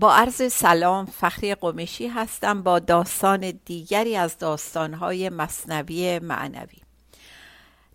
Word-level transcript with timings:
با 0.00 0.14
عرض 0.14 0.52
سلام 0.52 1.06
فخری 1.06 1.54
قمشی 1.54 2.06
هستم 2.06 2.62
با 2.62 2.78
داستان 2.78 3.60
دیگری 3.64 4.16
از 4.16 4.38
داستانهای 4.38 5.28
مصنوی 5.28 6.18
معنوی. 6.18 6.78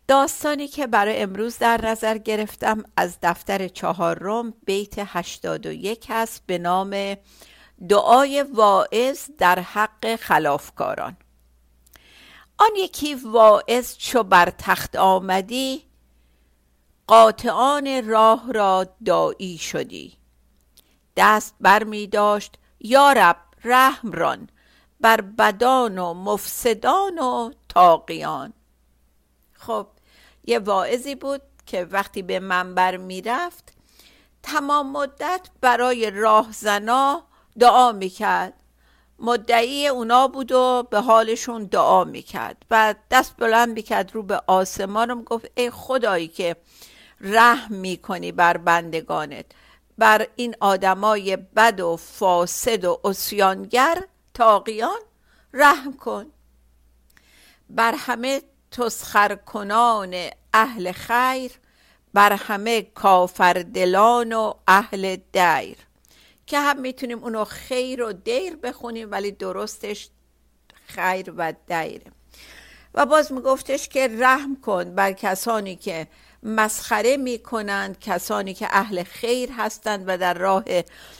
داستانی 0.07 0.67
که 0.67 0.88
برای 0.88 1.21
امروز 1.21 1.57
در 1.57 1.85
نظر 1.85 2.17
گرفتم 2.17 2.83
از 2.97 3.17
دفتر 3.23 3.67
چهارم 3.67 4.53
بیت 4.66 4.94
81 4.97 6.05
هست 6.09 6.44
به 6.47 6.57
نام 6.57 7.16
دعای 7.89 8.41
واعظ 8.53 9.30
در 9.38 9.59
حق 9.59 10.16
خلافکاران. 10.16 11.17
آن 12.58 12.72
یکی 12.77 13.16
واعظ 13.16 13.97
چو 13.97 14.23
بر 14.23 14.49
تخت 14.58 14.95
آمدی 14.95 15.83
قاطعان 17.08 18.08
راه 18.08 18.53
را 18.53 18.85
دایی 19.05 19.58
شدی. 19.58 20.24
دست 21.17 21.55
بر 21.61 21.83
می 21.83 22.07
داشت 22.07 22.57
یارب 22.79 23.37
رحم 23.63 24.11
ران 24.11 24.49
بر 25.02 25.22
بدان 25.22 25.97
و 25.97 26.13
مفسدان 26.13 27.19
و 27.19 27.52
تاقیان 27.69 28.53
خب 29.53 29.88
یه 30.44 30.59
واعظی 30.59 31.16
بود 31.16 31.41
که 31.66 31.83
وقتی 31.83 32.22
به 32.22 32.39
منبر 32.39 32.97
می‌رفت 32.97 33.73
تمام 34.44 34.91
مدت 34.91 35.49
برای 35.61 36.11
راهزنا 36.11 37.23
دعا 37.59 37.91
می‌کرد 37.91 38.53
مدعی 39.19 39.88
اونا 39.88 40.27
بود 40.27 40.52
و 40.52 40.88
به 40.91 41.02
حالشون 41.02 41.63
دعا 41.63 42.03
می‌کرد 42.03 42.66
و 42.72 42.95
دست 43.11 43.38
بلند 43.38 43.69
می‌کرد 43.73 44.16
رو 44.16 44.23
به 44.23 44.41
آسمان 44.47 45.11
و 45.11 45.39
ای 45.55 45.69
خدایی 45.69 46.27
که 46.27 46.55
رحم 47.22 47.75
می‌کنی 47.75 48.31
بر 48.31 48.57
بندگانت. 48.57 49.45
بر 49.97 50.27
این 50.35 50.55
آدمای 50.59 51.35
بد 51.35 51.79
و 51.79 51.95
فاسد 51.95 52.85
و 52.85 52.99
اسیانگر 53.03 54.03
تاقیان 54.33 54.99
رحم 55.53 55.93
کن. 55.93 56.25
بر 57.69 57.95
همه 57.97 58.41
تسخر 58.71 59.35
کنان 59.35 60.16
اهل 60.53 60.91
خیر 60.91 61.51
بر 62.13 62.33
همه 62.33 62.81
کافر 62.81 63.53
دلان 63.73 64.33
و 64.33 64.53
اهل 64.67 65.16
دیر. 65.16 65.77
که 66.45 66.59
هم 66.59 66.81
می‌تونیم 66.81 67.23
اونو 67.23 67.43
خیر 67.45 68.03
و 68.03 68.11
دیر 68.11 68.55
بخونیم 68.55 69.11
ولی 69.11 69.31
درستش 69.31 70.09
خیر 70.88 71.33
و 71.38 71.53
دیره. 71.67 72.11
و 72.93 73.05
باز 73.05 73.31
میگفتش 73.31 73.89
که 73.89 74.07
رحم 74.19 74.61
کن 74.61 74.95
بر 74.95 75.11
کسانی 75.11 75.75
که 75.75 76.07
مسخره 76.45 77.17
می‌کنند 77.17 77.99
کسانی 77.99 78.53
که 78.53 78.67
اهل 78.71 79.03
خیر 79.03 79.49
هستند 79.57 80.03
و 80.07 80.17
در 80.17 80.33
راه 80.33 80.63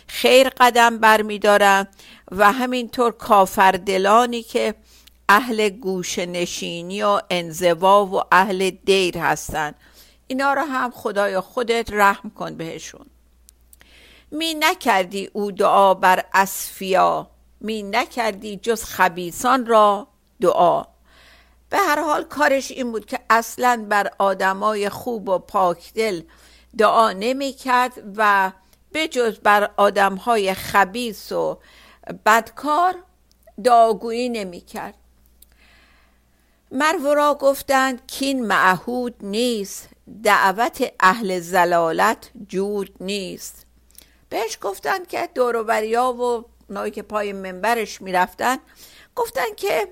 خیر 0.08 0.50
قدم 0.50 0.98
برمیدارند 0.98 1.88
و 2.32 2.52
همینطور 2.52 3.12
کافردلانی 3.12 4.44
که 4.44 4.76
اهل 5.30 5.70
گوش 5.70 6.20
نشینی 6.20 7.04
و 7.04 7.22
انزوا 7.30 8.06
و 8.06 8.22
اهل 8.32 8.70
دیر 8.70 9.18
هستند. 9.18 9.76
اینا 10.28 10.54
رو 10.54 10.62
هم 10.62 10.92
خدای 10.92 11.40
خودت 11.40 11.94
رحم 11.94 12.30
کن 12.30 12.56
بهشون. 12.56 13.06
می 14.32 14.54
نکردی 14.54 15.30
او 15.34 15.52
دعا 15.52 15.94
بر 15.94 16.26
اسفیا 16.34 17.30
می 17.62 17.84
نکردی 17.84 18.58
جز 18.58 18.84
خبیسان 18.84 19.66
را 19.66 20.08
دعا. 20.42 20.95
به 21.76 21.82
هر 21.82 22.04
حال 22.04 22.24
کارش 22.24 22.72
این 22.72 22.92
بود 22.92 23.06
که 23.06 23.20
اصلا 23.30 23.86
بر 23.90 24.12
آدمای 24.18 24.90
خوب 24.90 25.30
و 25.30 25.40
پاکدل 25.40 26.22
دعا 26.78 27.12
نمی 27.12 27.54
کرد 27.54 28.04
و 28.16 28.52
به 28.92 29.08
جز 29.08 29.40
بر 29.40 29.72
آدمهای 29.78 30.54
خبیس 30.54 31.32
و 31.32 31.60
بدکار 32.26 32.96
دعاگویی 33.64 34.30
نمی 34.30 34.62
کرد 34.62 34.94
مرورا 36.72 37.34
گفتند 37.34 38.08
کین 38.08 38.46
معهود 38.46 39.16
نیست 39.22 39.90
دعوت 40.24 40.92
اهل 41.00 41.40
زلالت 41.40 42.32
جود 42.48 42.96
نیست. 43.00 43.66
بهش 44.30 44.58
گفتند 44.62 45.08
که 45.08 45.30
دوروبریا 45.36 46.14
و 46.14 46.46
اونایی 46.70 46.92
که 46.92 47.02
پای 47.02 47.34
منبرش 47.34 48.02
می‌رفتن 48.02 48.58
گفتن 49.16 49.56
که 49.58 49.88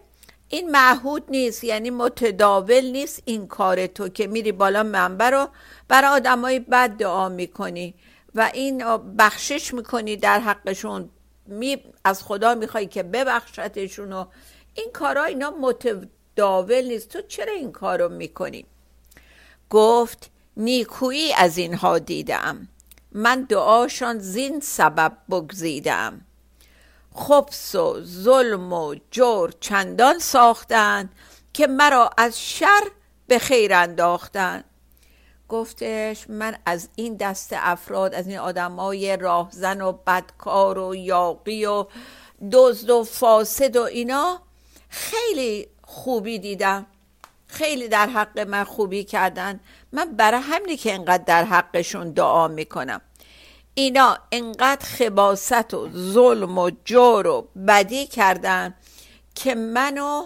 این 0.53 0.71
معهود 0.71 1.23
نیست 1.29 1.63
یعنی 1.63 1.89
متداول 1.89 2.85
نیست 2.85 3.21
این 3.25 3.47
کار 3.47 3.87
تو 3.87 4.09
که 4.09 4.27
میری 4.27 4.51
بالا 4.51 4.83
منبر 4.83 5.31
رو 5.31 5.47
برای 5.87 6.09
آدمای 6.09 6.59
بد 6.59 6.89
دعا 6.89 7.29
می‌کنی 7.29 7.95
و 8.35 8.51
این 8.53 8.97
بخشش 8.97 9.73
می‌کنی 9.73 10.17
در 10.17 10.39
حقشون. 10.39 11.09
می 11.45 11.83
از 12.03 12.23
خدا 12.23 12.55
می‌خوای 12.55 12.87
که 12.87 13.03
ببخشتشون 13.03 14.13
و 14.13 14.25
این 14.73 14.91
کارا 14.93 15.23
اینا 15.23 15.51
متداول 15.61 16.81
نیست. 16.81 17.09
تو 17.09 17.21
چرا 17.21 17.53
این 17.53 17.71
کارو 17.71 18.09
می‌کنی؟ 18.09 18.65
گفت 19.69 20.31
نیکویی 20.57 21.33
از 21.33 21.57
اینها 21.57 21.99
دیدم. 21.99 22.67
من 23.11 23.43
دعاشان 23.43 24.19
زین 24.19 24.59
سبب 24.59 25.17
بگزیدم. 25.29 26.21
خبس 27.15 27.75
و 27.75 28.01
ظلم 28.03 28.73
و 28.73 28.95
جور 29.11 29.53
چندان 29.59 30.19
ساختند 30.19 31.15
که 31.53 31.67
مرا 31.67 32.09
از 32.17 32.41
شر 32.41 32.83
به 33.27 33.39
خیر 33.39 33.73
انداختند. 33.73 34.63
گفتش 35.49 36.29
من 36.29 36.55
از 36.65 36.89
این 36.95 37.15
دست 37.15 37.49
افراد 37.53 38.13
از 38.13 38.27
این 38.27 38.37
آدمای 38.39 39.17
راهزن 39.17 39.81
و 39.81 39.91
بدکار 39.91 40.77
و 40.77 40.95
یاقی 40.95 41.65
و 41.65 41.85
دزد 42.51 42.89
و 42.89 43.03
فاسد 43.03 43.75
و 43.75 43.81
اینا 43.81 44.39
خیلی 44.89 45.67
خوبی 45.83 46.39
دیدم. 46.39 46.85
خیلی 47.47 47.87
در 47.87 48.07
حق 48.07 48.39
من 48.39 48.63
خوبی 48.63 49.03
کردن. 49.03 49.59
من 49.91 50.15
برای 50.15 50.41
همینی 50.41 50.77
که 50.77 50.93
انقدر 50.93 51.23
در 51.23 51.43
حقشون 51.43 52.11
دعا 52.11 52.47
می‌کنم. 52.47 53.01
اینا 53.75 54.17
انقدر 54.31 54.85
خباست 54.85 55.73
و 55.73 55.89
ظلم 55.93 56.57
و 56.57 56.71
جور 56.85 57.27
و 57.27 57.47
بدی 57.67 58.07
کردن 58.07 58.73
که 59.35 59.55
منو 59.55 60.25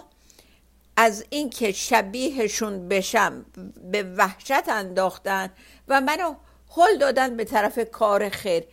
از 0.96 1.24
اینکه 1.30 1.72
شبیهشون 1.72 2.88
بشم 2.88 3.46
به 3.92 4.02
وحشت 4.02 4.68
انداختن 4.68 5.50
و 5.88 6.00
منو 6.00 6.34
هل 6.76 6.98
دادن 6.98 7.36
به 7.36 7.44
طرف 7.44 7.78
کار 7.92 8.28
خیر. 8.28 8.64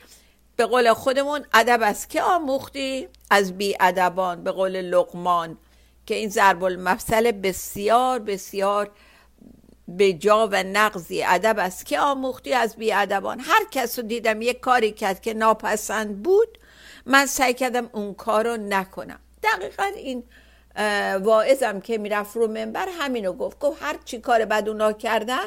به 0.55 0.65
قول 0.65 0.93
خودمون 0.93 1.45
ادب 1.53 1.79
از 1.83 2.07
که 2.07 2.21
آموختی؟ 2.21 3.07
از 3.29 3.57
بی 3.57 3.77
ادبان. 3.79 4.43
به 4.43 4.51
قول 4.51 4.81
لقمان 4.81 5.57
که 6.05 6.15
این 6.15 6.29
ضرب 6.29 6.63
المثل 6.63 7.31
بسیار 7.31 8.19
بسیار 8.19 8.91
به 9.87 10.13
جا 10.13 10.49
و 10.51 10.63
نقضی 10.63 11.23
ادب 11.23 11.59
است 11.59 11.85
که 11.85 11.99
آموختی 11.99 12.53
از 12.53 12.75
بی 12.75 12.93
ادبان 12.93 13.39
هر 13.39 13.65
کس 13.71 13.99
رو 13.99 14.05
دیدم 14.05 14.41
یک 14.41 14.59
کاری 14.59 14.91
کرد 14.91 15.21
که 15.21 15.33
ناپسند 15.33 16.23
بود 16.23 16.57
من 17.05 17.25
سعی 17.25 17.53
کردم 17.53 17.89
اون 17.93 18.13
کار 18.13 18.47
رو 18.47 18.57
نکنم. 18.57 19.19
دقیقا 19.43 19.83
این 19.83 20.23
واعظم 21.23 21.79
که 21.79 21.97
می‌رفت 21.97 22.35
رو 22.35 22.47
منبر 22.47 22.87
همینو 22.99 23.33
گفت. 23.33 23.59
گفت 23.59 23.83
هر 23.83 23.95
چی 24.05 24.19
کار 24.19 24.45
بد 24.45 24.69
اونا 24.69 24.93
کردن 24.93 25.45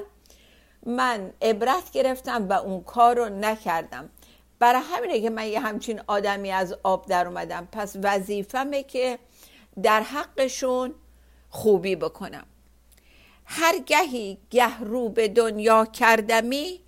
من 0.87 1.33
عبرت 1.43 1.91
گرفتم 1.93 2.49
و 2.49 2.53
اون 2.53 2.83
کار 2.83 3.17
رو 3.17 3.29
نکردم. 3.29 4.11
برای 4.59 4.83
همینه 4.93 5.21
که 5.21 5.31
من 5.31 5.47
یه 5.47 5.61
همچین 5.61 6.01
آدمی 6.07 6.51
از 6.51 6.77
آب 6.83 7.07
در 7.07 7.27
اومدم. 7.27 7.69
پس 7.73 7.97
وظیفمه 8.03 8.83
که 8.83 9.19
در 9.83 10.01
حقشون 10.01 10.95
خوبی 11.51 11.97
بکنم. 11.97 12.47
هر 13.51 13.79
گهی 13.79 14.39
گه 14.51 14.79
رو 14.79 15.09
به 15.09 15.29
دنیا 15.29 15.85
کردمی 15.85 16.81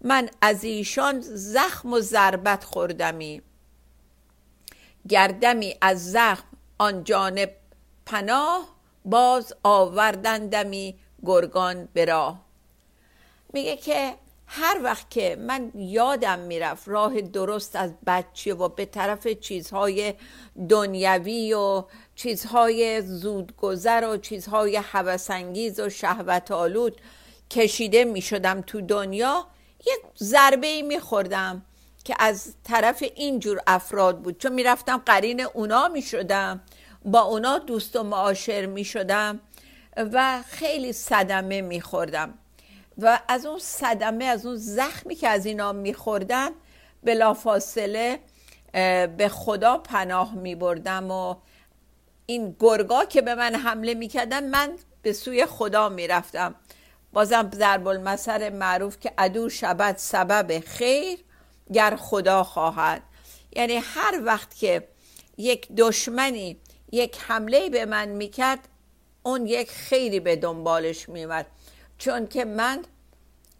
من 0.00 0.30
از 0.40 0.64
ایشان 0.64 1.20
زخم 1.20 1.92
و 1.92 2.00
ضربت 2.00 2.64
خوردمی. 2.64 3.42
گردمی 5.08 5.74
از 5.80 6.12
زخم 6.12 6.46
آن 6.78 7.04
جانب 7.04 7.50
پناه 8.06 8.76
باز 9.04 9.54
آوردندمی 9.62 10.98
گرگان 11.24 11.88
به 11.92 12.04
راه. 12.04 12.44
میگه 13.52 13.76
که 13.76 14.14
هر 14.46 14.80
وقت 14.82 15.10
که 15.10 15.36
من 15.36 15.72
یادم 15.74 16.38
می‌رفت 16.38 16.88
راه 16.88 17.20
درست 17.20 17.76
از 17.76 17.94
بچه 18.06 18.54
و 18.54 18.68
به 18.68 18.84
طرف 18.84 19.26
چیزهای 19.28 20.14
دنیوی 20.68 21.54
و 21.54 21.84
چیزهای 22.18 23.02
زودگذر 23.02 24.08
و 24.08 24.16
چیزهای 24.16 24.76
حوسانگیز 24.76 25.80
و 25.80 25.88
شهوت 25.88 26.50
آلود 26.50 27.00
کشیده 27.50 28.04
می 28.04 28.20
شدم 28.20 28.60
تو 28.60 28.80
دنیا. 28.80 29.46
یک 29.80 29.98
ضربه 30.18 30.82
می 30.82 30.98
خوردم 30.98 31.62
که 32.04 32.14
از 32.18 32.54
طرف 32.64 33.04
اینجور 33.14 33.60
افراد 33.66 34.22
بود. 34.22 34.38
چون 34.38 34.52
می‌رفتم 34.52 35.02
قرین 35.06 35.40
اونا 35.40 35.88
می 35.88 36.02
شدم 36.02 36.60
با 37.04 37.20
اونا 37.20 37.58
دوست 37.58 37.96
و 37.96 38.02
معاشر 38.02 38.66
می 38.66 38.84
شدم 38.84 39.40
و 39.96 40.42
خیلی 40.42 40.92
صدمه 40.92 41.60
می 41.60 41.80
خوردم 41.80 42.34
و 42.98 43.20
از 43.28 43.46
اون 43.46 43.58
صدمه 43.58 44.24
از 44.24 44.46
اون 44.46 44.56
زخمی 44.56 45.14
که 45.14 45.28
از 45.28 45.46
اینا 45.46 45.72
میخوردم 45.72 46.52
بلافاصله 47.02 48.18
به 49.16 49.30
خدا 49.32 49.78
پناه 49.78 50.34
می 50.34 50.54
بردم 50.54 51.10
و 51.10 51.34
این 52.30 52.56
گرگا 52.60 53.04
که 53.04 53.22
به 53.22 53.34
من 53.34 53.54
حمله 53.54 53.94
می‌کردن 53.94 54.48
من 54.48 54.72
به 55.02 55.12
سوی 55.12 55.46
خدا 55.46 55.88
می‌رفتم. 55.88 56.54
بازم 57.12 57.50
ضرب 57.54 57.86
المثل 57.88 58.48
معروف 58.48 59.00
که 59.00 59.12
ادو 59.18 59.48
شبت 59.48 59.98
سبب 59.98 60.60
خیر 60.60 61.18
گر 61.72 61.96
خدا 61.96 62.44
خواهد. 62.44 63.02
یعنی 63.56 63.76
هر 63.76 64.20
وقت 64.24 64.54
که 64.54 64.88
یک 65.36 65.72
دشمنی 65.72 66.60
یک 66.92 67.18
حمله 67.20 67.70
به 67.70 67.84
من 67.84 68.08
می‌کرد 68.08 68.68
اون 69.22 69.46
یک 69.46 69.70
خیری 69.70 70.20
به 70.20 70.36
دنبالش 70.36 71.08
میومد 71.08 71.46
چون 71.98 72.26
که 72.26 72.44
من 72.44 72.82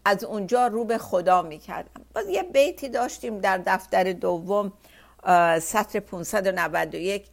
از 0.05 0.23
اونجا 0.23 0.67
رو 0.67 0.85
به 0.85 0.97
خدا 0.97 1.41
می‌کردم. 1.41 2.05
باز 2.15 2.29
یه 2.29 2.43
بیتی 2.43 2.89
داشتیم 2.89 3.39
در 3.39 3.57
دفتر 3.57 4.13
دوم 4.13 4.73
سطر 5.61 5.99
591 5.99 7.25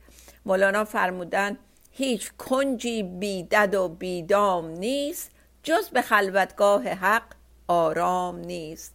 مولانا 0.47 0.85
فرمودن 0.85 1.59
هیچ 1.91 2.33
کنجی 2.39 3.03
بیدد 3.03 3.75
و 3.75 3.89
بیدام 3.89 4.67
نیست 4.67 5.31
جز 5.63 5.89
به 5.89 6.03
خلوتگاه 6.03 6.89
حق 6.89 7.23
آرام 7.69 8.39
نیست. 8.39 8.95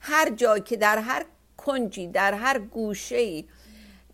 هر 0.00 0.30
جا 0.30 0.58
که 0.58 0.76
در 0.76 0.98
هر 0.98 1.24
کنجی 1.56 2.06
در 2.06 2.34
هر 2.34 2.58
گوشه 2.58 3.44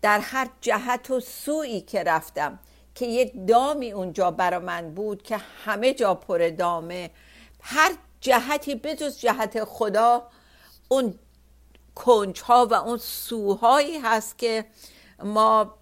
در 0.01 0.19
هر 0.19 0.49
جهت 0.61 1.11
و 1.11 1.19
سوی 1.19 1.81
که 1.81 2.03
رفتم 2.03 2.59
که 2.95 3.05
یک 3.05 3.47
دامی 3.47 3.91
اونجا 3.91 4.31
برا 4.31 4.59
من 4.59 4.93
بود 4.93 5.23
که 5.23 5.37
همه 5.37 5.93
جا 5.93 6.15
پر 6.15 6.49
دامه 6.49 7.09
هر 7.61 7.91
جهتی 8.21 8.75
بجز 8.75 9.19
جهت 9.19 9.63
خدا 9.63 10.27
اون 10.89 11.19
کنج 11.95 12.41
ها 12.41 12.67
و 12.71 12.73
اون 12.73 12.97
سوهایی 12.97 13.97
هست 13.97 14.37
که 14.37 14.65
ما 15.23 15.75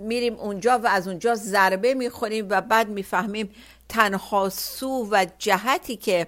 میریم 0.00 0.34
اونجا 0.34 0.78
و 0.78 0.86
از 0.86 1.08
اونجا 1.08 1.34
ضربه 1.34 1.94
می‌خوریم 1.94 2.46
و 2.50 2.60
بعد 2.60 2.88
می‌فهمیم 2.88 3.50
تنها 3.88 4.48
سو 4.48 5.08
و 5.10 5.26
جهتی 5.38 5.96
که 5.96 6.26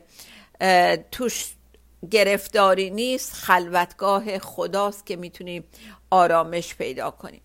توش 1.11 1.55
گرفتاری 2.11 2.91
نیست 2.91 3.33
خلوتگاه 3.33 4.39
خداست 4.39 5.07
که 5.07 5.17
می‌تونیم 5.17 5.65
آرامش 6.11 6.75
پیدا 6.75 7.11
کنیم. 7.11 7.43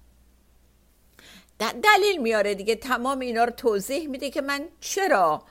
دلیل 1.84 2.22
میاره 2.22 2.56
دیگه 2.56 2.76
تمام 2.76 3.20
اینا 3.20 3.44
رو 3.44 3.52
توضیح 3.52 4.08
میده 4.08 4.30
که 4.30 4.42
من 4.42 4.62
چرا 4.80 5.44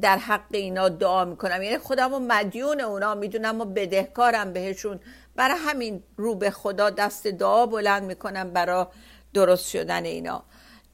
در 0.00 0.18
حق 0.18 0.44
اینا 0.50 0.88
دعا 0.88 1.24
می‌کنم. 1.24 1.62
یعنی 1.62 1.78
خودم 1.78 2.14
و 2.14 2.18
مدیون 2.18 2.80
اونا 2.80 3.14
می‌دونم 3.14 3.60
و 3.60 3.64
بدهکارم 3.64 4.52
بهشون. 4.52 5.00
برای 5.36 5.56
همین 5.58 6.02
رو 6.16 6.34
به 6.34 6.50
خدا 6.50 6.90
دست 6.90 7.26
دعا 7.26 7.66
بلند 7.66 8.02
می‌کنم 8.02 8.50
برای 8.50 8.86
درست 9.34 9.70
شدن 9.70 10.04
اینا. 10.04 10.44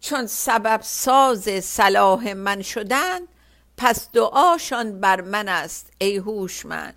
چون 0.01 0.27
سبب 0.27 0.81
ساز 0.83 1.65
صلاح 1.65 2.33
من 2.33 2.63
شدن 2.63 3.21
پس 3.77 4.09
دعاشان 4.13 5.01
بر 5.01 5.21
من 5.21 5.49
است 5.49 5.93
ای 5.99 6.23
من 6.65 6.95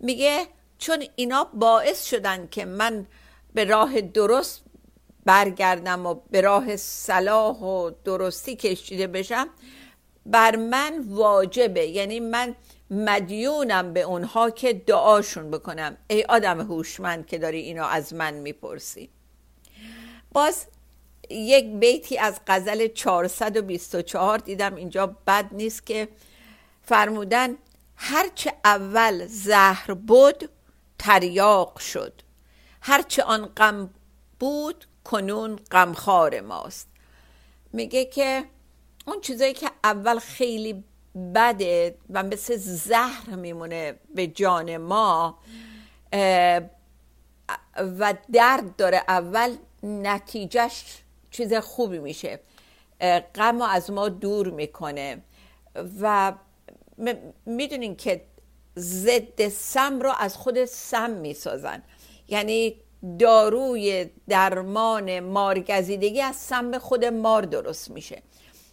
میگه 0.00 0.46
چون 0.78 1.04
اینا 1.16 1.44
باعث 1.44 2.04
شدن 2.04 2.48
که 2.50 2.64
من 2.64 3.06
به 3.54 3.64
راه 3.64 4.00
درست 4.00 4.62
برگردم 5.24 6.06
و 6.06 6.14
به 6.30 6.40
راه 6.40 6.76
صلاح 6.76 7.56
و 7.56 7.90
درستی 8.04 8.56
کشیده 8.56 9.06
بشم 9.06 9.48
بر 10.26 10.56
من 10.56 11.04
واجبه. 11.08 11.86
یعنی 11.86 12.20
من 12.20 12.54
مدیونم 12.90 13.92
به 13.92 14.00
اونها 14.02 14.50
که 14.50 14.72
دعاشون 14.72 15.50
بکنم. 15.50 15.96
ای 16.08 16.24
آدم 16.24 16.60
هوشمند 16.60 17.26
که 17.26 17.38
داری 17.38 17.60
اینا 17.60 17.86
از 17.86 18.14
من 18.14 18.34
می‌پرسی. 18.34 19.10
باز 20.34 20.66
یک 21.30 21.66
بیتی 21.66 22.18
از 22.18 22.40
غزل 22.46 22.88
424 22.88 24.38
دیدم 24.38 24.74
اینجا 24.74 25.06
بد 25.26 25.48
نیست 25.52 25.86
که 25.86 26.08
فرمودن 26.82 27.56
هرچه 27.96 28.52
اول 28.64 29.26
زهر 29.26 29.94
بود 29.94 30.50
تریاق 30.98 31.78
شد. 31.78 32.12
هرچه 32.80 33.22
آن 33.22 33.46
غم 33.46 33.90
بود 34.38 34.86
کنون 35.04 35.56
غمخوار 35.70 36.40
ماست. 36.40 36.88
میگه 37.72 38.04
که 38.04 38.44
اون 39.06 39.20
چیزایی 39.20 39.52
که 39.52 39.70
اول 39.84 40.18
خیلی 40.18 40.84
بده 41.34 41.98
و 42.10 42.22
مثل 42.22 42.56
زهر 42.56 43.30
میمونه 43.30 43.94
به 44.14 44.26
جان 44.26 44.76
ما 44.76 45.38
و 47.76 48.14
درد 48.32 48.76
داره 48.76 49.02
اول 49.08 49.56
نتیجهش 49.84 50.84
چیز 51.30 51.54
خوبی 51.54 51.98
میشه. 51.98 52.40
غم 53.34 53.62
از 53.62 53.90
ما 53.90 54.08
دور 54.08 54.50
می‌کنه. 54.50 55.22
و 56.00 56.32
می‌دونین 57.46 57.96
که 57.96 58.24
ضد 58.78 59.48
سم 59.48 60.00
رو 60.00 60.12
از 60.18 60.36
خود 60.36 60.64
سم 60.64 61.10
می‌سازن. 61.10 61.82
یعنی 62.28 62.80
داروی 63.18 64.10
درمان 64.28 65.20
مارگزیدگی 65.20 66.20
از 66.20 66.36
سم 66.36 66.78
خود 66.78 67.04
مار 67.04 67.42
درست 67.42 67.90
میشه. 67.90 68.22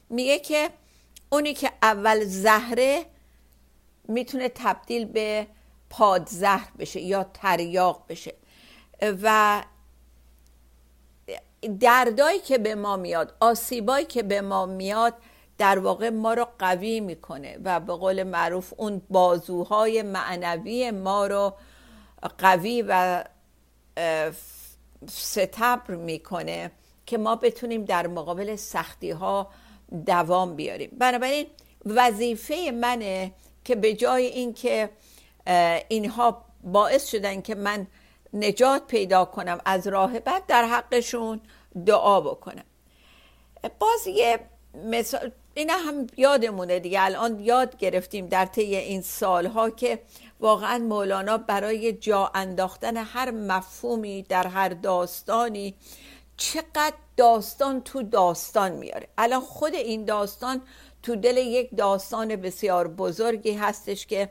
میگه 0.09 0.39
که 0.39 0.69
اونی 1.29 1.53
که 1.53 1.71
اول 1.81 2.23
زهره 2.25 3.05
می‌تونه 4.07 4.49
تبدیل 4.49 5.05
به 5.05 5.47
پادزهر 5.89 6.71
بشه 6.79 7.01
یا 7.01 7.23
تریاق 7.33 8.05
بشه. 8.09 8.33
و 9.01 9.63
دردایی 11.79 12.39
که 12.39 12.57
به 12.57 12.75
ما 12.75 12.97
میاد 12.97 13.33
آسیبایی 13.39 14.05
که 14.05 14.23
به 14.23 14.41
ما 14.41 14.65
میاد 14.65 15.13
در 15.57 15.79
واقع 15.79 16.09
ما 16.09 16.33
رو 16.33 16.47
قوی 16.59 16.99
می‌کنه 16.99 17.57
و 17.63 17.79
به 17.79 17.93
قول 17.93 18.23
معروف 18.23 18.73
اون 18.77 19.01
بازوهای 19.09 20.01
معنوی 20.01 20.91
ما 20.91 21.27
رو 21.27 21.53
قوی 22.37 22.85
و 22.87 23.23
ستبر 25.09 25.95
می‌کنه 25.95 26.71
که 27.05 27.17
ما 27.17 27.35
بتونیم 27.35 27.85
در 27.85 28.07
مقابل 28.07 28.55
سختی 28.55 29.11
ها 29.11 29.49
دوام 30.05 30.55
بیاریم. 30.55 30.91
بنابراین 30.97 31.47
وظیفه 31.85 32.71
منه 32.81 33.31
که 33.63 33.75
به 33.75 33.93
جای 33.93 34.25
اینکه 34.25 34.89
اینها 35.87 36.45
باعث 36.63 37.07
شدن 37.07 37.41
که 37.41 37.55
من 37.55 37.87
نجات 38.33 38.87
پیدا 38.87 39.25
کنم 39.25 39.59
از 39.65 39.87
راه 39.87 40.19
بعد 40.19 40.45
در 40.45 40.65
حقشون 40.65 41.41
دعا 41.85 42.21
بکنم. 42.21 42.63
باز 43.79 44.07
یه 44.07 44.39
مثال 44.85 45.31
اینا 45.53 45.73
هم 45.73 46.07
یادمونه 46.17 46.79
دیگه 46.79 47.01
الان 47.01 47.39
یاد 47.39 47.77
گرفتیم 47.77 48.27
در 48.27 48.45
طی 48.45 48.75
این 48.75 49.01
سالها 49.01 49.69
که 49.69 49.99
واقعا 50.39 50.77
مولانا 50.77 51.37
برای 51.37 51.93
جا 51.93 52.31
انداختن 52.35 52.97
هر 52.97 53.31
مفهومی 53.31 54.23
در 54.23 54.47
هر 54.47 54.69
داستانی 54.69 55.75
چقدر 56.37 56.93
داستان 57.17 57.81
تو 57.81 58.03
داستان 58.03 58.71
میاره. 58.71 59.07
الان 59.17 59.41
خود 59.41 59.73
این 59.75 60.05
داستان 60.05 60.61
تو 61.03 61.15
دل 61.15 61.37
یک 61.37 61.69
داستان 61.77 62.35
بسیار 62.35 62.87
بزرگی 62.87 63.53
هستش 63.53 64.05
که 64.05 64.29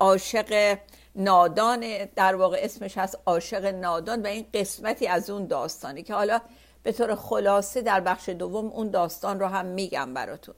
عاشق 0.00 0.78
نادان 1.18 2.04
در 2.16 2.34
واقع 2.34 2.60
اسمش 2.62 2.98
هست 2.98 3.18
عاشق 3.26 3.64
نادان 3.64 4.22
و 4.22 4.26
این 4.26 4.46
قسمتی 4.54 5.06
از 5.06 5.30
اون 5.30 5.46
داستانی 5.46 6.02
که 6.02 6.14
حالا 6.14 6.40
به 6.82 6.92
طور 6.92 7.14
خلاصه 7.14 7.82
در 7.82 8.00
بخش 8.00 8.28
دوم 8.28 8.66
اون 8.66 8.90
داستان 8.90 9.40
رو 9.40 9.46
هم 9.46 9.66
میگم 9.66 10.14
براتون. 10.14 10.54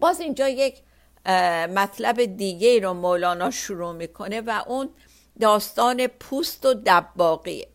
باز 0.00 0.20
اینجا 0.20 0.48
یک 0.48 0.82
مطلب 1.74 2.24
دیگه 2.24 2.80
رو 2.80 2.94
مولانا 2.94 3.50
شروع 3.50 3.92
می‌کنه 3.92 4.40
و 4.40 4.62
اون 4.66 4.88
داستان 5.40 6.06
پوست 6.06 6.66
و 6.66 6.74
دباقیه 6.86 7.68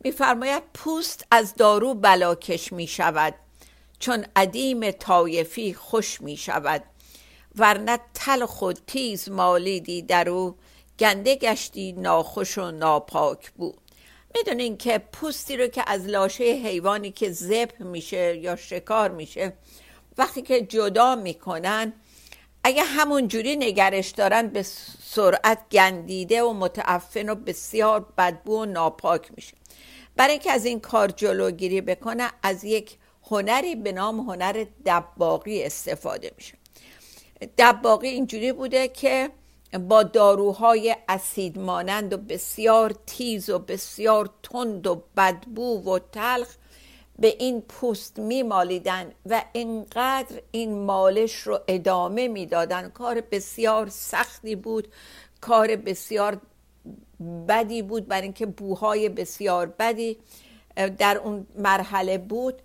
میفرماید 0.00 0.62
پوست 0.74 1.26
از 1.30 1.54
دارو 1.54 1.94
بلاکش 1.94 2.72
می 2.72 2.86
شود 2.86 3.34
چون 3.98 4.26
عدیم 4.36 4.90
تایفی 4.90 5.74
خوش 5.74 6.20
می 6.20 6.36
شود 6.36 6.82
ورنه 7.56 7.98
تل 8.14 8.46
خود 8.46 8.78
تیز 8.86 9.30
مالیدی 9.30 10.02
در 10.02 10.28
او 10.28 10.56
گنده 11.00 11.36
گشتی 11.36 11.92
ناخوش 11.92 12.58
و 12.58 12.70
ناپاک 12.70 13.50
بود. 13.50 13.78
می‌دونین 14.34 14.76
که 14.76 14.98
پوستی 14.98 15.56
رو 15.56 15.66
که 15.66 15.84
از 15.86 16.06
لاشه 16.06 16.44
حیوانی 16.44 17.10
که 17.10 17.30
زب 17.30 17.80
میشه 17.80 18.36
یا 18.36 18.56
شکار 18.56 19.10
میشه 19.10 19.52
وقتی 20.18 20.42
که 20.42 20.60
جدا 20.60 21.14
می‌کنن 21.14 21.92
اگه 22.64 22.82
همون 22.82 23.28
جوری 23.28 23.56
نگرش 23.56 24.08
دارن 24.10 24.48
به 24.48 24.62
سرعت 25.02 25.58
گندیده 25.72 26.42
و 26.42 26.52
متعفن 26.52 27.28
و 27.28 27.34
بسیار 27.34 28.12
بدبو 28.18 28.62
و 28.62 28.64
ناپاک 28.64 29.30
میشه. 29.36 29.54
برای 30.16 30.32
اینکه 30.32 30.52
از 30.52 30.64
این 30.64 30.80
کار 30.80 31.08
جلوگیری 31.08 31.80
بکنه 31.80 32.30
از 32.42 32.64
یک 32.64 32.98
هنری 33.30 33.74
به 33.74 33.92
نام 33.92 34.20
هنر 34.20 34.64
دباقی 34.86 35.64
استفاده 35.64 36.32
میشه. 36.36 36.54
دباقی 37.58 38.08
اینجوری 38.08 38.52
بوده 38.52 38.88
که 38.88 39.30
با 39.78 40.02
داروهای 40.02 40.96
اسید 41.08 41.58
مانند 41.58 42.12
و 42.12 42.16
بسیار 42.16 42.94
تیز 43.06 43.50
و 43.50 43.58
بسیار 43.58 44.30
تند 44.42 44.86
و 44.86 45.02
بدبو 45.16 45.92
و 45.92 45.98
تلخ 45.98 46.56
به 47.18 47.36
این 47.38 47.60
پوست 47.60 48.18
میمالیدن 48.18 49.12
و 49.26 49.42
اینقدر 49.52 50.42
این 50.50 50.78
مالش 50.78 51.34
رو 51.34 51.60
ادامه 51.68 52.28
می‌دادن. 52.28 52.88
کار 52.88 53.20
بسیار 53.20 53.88
سختی 53.88 54.56
بود 54.56 54.88
کار 55.40 55.76
بسیار 55.76 56.40
بدی 57.48 57.82
بود 57.82 58.08
برای 58.08 58.22
اینکه 58.22 58.46
بوهای 58.46 59.08
بسیار 59.08 59.66
بدی 59.66 60.16
در 60.98 61.18
اون 61.18 61.46
مرحله 61.56 62.18
بود. 62.18 62.62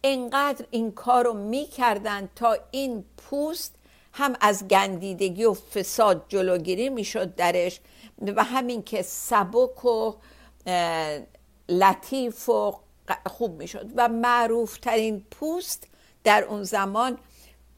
اینقدر 0.00 0.64
این 0.70 0.92
کار 0.92 1.24
رو 1.24 1.32
می‌کردن 1.32 2.28
تا 2.36 2.56
این 2.70 3.04
پوست 3.16 3.75
هم 4.16 4.36
از 4.40 4.68
گندیدگی 4.68 5.44
و 5.44 5.54
فساد 5.54 6.24
جلوگیری 6.28 6.88
می‌شد 6.88 7.34
درش 7.34 7.80
و 8.36 8.44
همین 8.44 8.82
که 8.82 9.02
سبک 9.02 9.84
و 9.84 10.12
لطیف 11.68 12.48
و 12.48 12.76
خوب 13.26 13.58
می‌شد 13.58 13.90
و 13.96 14.08
معروف 14.08 14.78
ترین 14.78 15.26
پوست 15.30 15.88
در 16.24 16.44
اون 16.44 16.62
زمان 16.62 17.18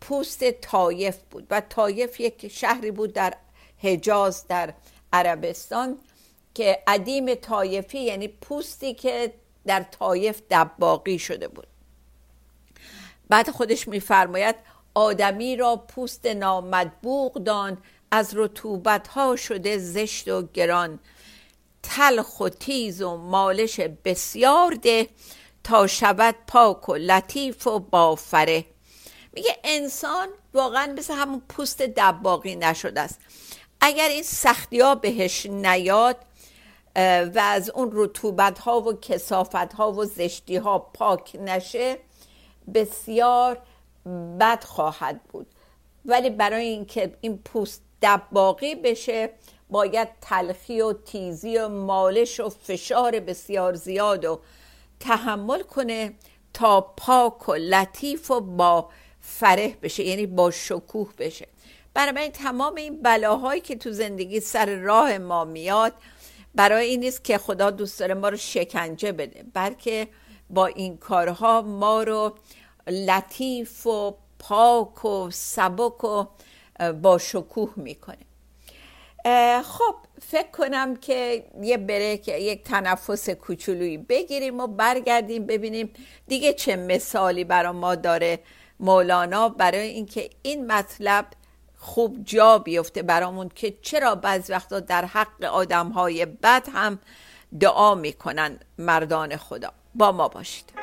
پوست 0.00 0.45
طایف 0.50 1.18
بود 1.30 1.47
و 1.50 1.61
طایف 1.61 2.21
یک 2.21 2.49
شهری 2.49 2.90
بود 2.90 3.12
در 3.12 3.35
حجاز 3.83 4.47
در 4.47 4.75
عربستان 5.12 5.99
که 6.54 6.83
ادیم 6.87 7.35
طایفی 7.35 7.99
یعنی 7.99 8.28
پوستی 8.28 8.95
که 8.95 9.33
در 9.66 9.87
طایف 9.90 10.42
دباغی 10.50 11.18
شده 11.18 11.49
بود. 11.49 11.66
بعد 13.28 13.50
خودش 13.50 13.88
میفرماید 13.88 14.54
آدمی 14.99 15.57
را 15.57 15.76
پوست 15.76 16.26
نامدبوغ 16.26 17.38
دان 17.38 17.78
از 18.11 18.33
رطوبت 18.37 19.09
ها 19.09 19.37
شده 19.37 19.78
زشت 19.78 20.28
و 20.28 20.49
گران. 20.55 20.99
تلخ 21.83 22.40
و 22.40 22.49
تیز 22.49 23.02
و 23.02 23.17
مالش 23.17 23.81
بسیار 23.81 24.75
ده 24.75 25.09
تا 25.64 25.87
شود 25.87 26.35
پاک 26.47 26.88
و 26.88 26.95
لطیف 26.95 27.67
و 27.67 27.78
بافره. 27.78 28.64
میگه 29.33 29.59
انسان 29.64 30.28
واقعا 30.55 30.95
مثل 30.99 31.14
همون 31.14 31.43
پوست 31.49 31.83
دباقی 31.83 32.57
نشده 32.57 33.00
است. 33.00 33.21
اگر 33.81 34.09
این 34.09 34.23
سختی 34.23 34.81
ها 34.81 34.95
بهش 34.95 35.47
نیاد 35.47 36.17
و 37.35 37.38
از 37.43 37.71
اون 37.71 37.90
رطوبت 37.93 38.59
ها 38.59 38.81
و 38.81 38.93
کسافت 38.93 39.73
ها 39.73 39.93
و 39.93 40.05
زشتی 40.05 40.57
ها 40.57 40.78
پاک 40.78 41.37
نشه 41.40 41.99
بسیار 42.75 43.59
بد 44.41 44.65
خواهد 44.65 45.23
بود. 45.23 45.47
ولی 46.05 46.31
برای 46.31 46.67
اینکه 46.67 47.15
این 47.21 47.38
پوست 47.38 47.83
دباقی 48.03 48.75
بشه 48.75 49.31
باید 49.71 50.09
تلخی 50.21 50.81
و 50.81 50.93
تیزی 50.93 51.59
و 51.59 51.69
مالش 51.69 52.41
و 52.41 52.49
فشار 52.49 53.21
بسیار 53.21 53.75
زیاد 53.75 54.25
و 54.25 54.41
تحمل 55.00 55.62
کنه 55.62 56.15
تا 56.55 56.81
پاک 56.81 57.49
و 57.49 57.55
لطیف 57.55 58.31
و 58.31 58.41
با 58.41 58.88
فرح 59.21 59.75
بشه 59.83 60.05
یعنی 60.05 60.27
با 60.27 60.50
شکوه 60.50 61.12
بشه. 61.19 61.49
برای 61.95 62.29
تمام 62.29 62.75
این 62.75 63.03
بلاهایی 63.03 63.61
که 63.61 63.77
تو 63.77 63.91
زندگی 63.93 64.41
سر 64.41 64.75
راه 64.75 65.19
ما 65.19 65.45
میاد 65.45 65.93
برای 66.55 66.87
این 66.87 67.00
نیست 67.00 67.25
که 67.25 67.38
خدا 67.38 67.71
دوست 67.71 68.00
داره 68.00 68.15
ما 68.15 68.29
رو 68.29 68.37
شکنجه 68.37 69.12
بده 69.12 69.45
بلکه 69.55 70.09
با 70.50 70.67
این 70.67 70.97
کارها 70.97 71.62
ما 71.62 72.03
رو 72.03 72.35
لطیف 72.90 73.87
و 73.87 74.14
پاک 74.38 75.04
و 75.04 75.30
سبک 75.30 76.04
و 76.04 76.25
با 77.02 77.18
شکوه 77.18 77.73
می‌کنه. 77.76 78.18
خب 79.64 79.95
فکر 80.23 80.50
کنم 80.50 80.97
که 80.97 81.45
یه 81.62 81.76
بریک 81.76 82.28
یک 82.28 82.64
تنفس 82.64 83.30
کوچولویی 83.30 83.99
بگیریم 83.99 84.61
و 84.61 84.66
برگردیم 84.66 85.47
ببینیم 85.47 85.90
دیگه 86.26 86.52
چه 86.52 86.76
مثالی 86.76 87.45
برای 87.45 87.73
ما 87.73 87.95
داره 87.95 88.38
مولانا 88.80 89.49
برای 89.49 89.88
اینکه 89.88 90.30
این 90.42 90.73
مطلب 90.73 91.26
خوب 91.76 92.25
جا 92.25 92.59
بیفته 92.59 93.02
برامون 93.02 93.49
که 93.54 93.75
چرا 93.83 94.14
بعض 94.14 94.50
وقتا 94.50 94.80
در 94.80 95.04
حق 95.04 95.45
آدم 95.45 95.88
های 95.88 96.26
بد 96.26 96.68
هم 96.73 96.99
دعا 97.61 97.95
می‌کنن 97.95 98.59
مردان 98.78 99.37
خدا. 99.37 99.73
با 99.95 100.12
ما 100.12 100.28
باشید. 100.28 100.77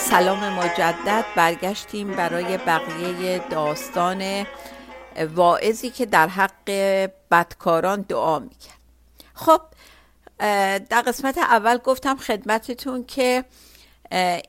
سلام 0.00 0.52
مجدد 0.52 1.24
برگشتیم 1.36 2.16
برای 2.16 2.56
بقیه 2.56 3.38
داستان 3.50 4.46
واعظی 5.34 5.90
که 5.90 6.06
در 6.06 6.28
حق 6.28 6.70
بدکاران 7.30 8.00
دعا 8.00 8.38
می‌کرد. 8.38 8.78
خب 9.34 9.60
در 10.90 11.02
قسمت 11.06 11.38
اول 11.38 11.76
گفتم 11.76 12.16
خدمتتون 12.16 13.04
که 13.04 13.44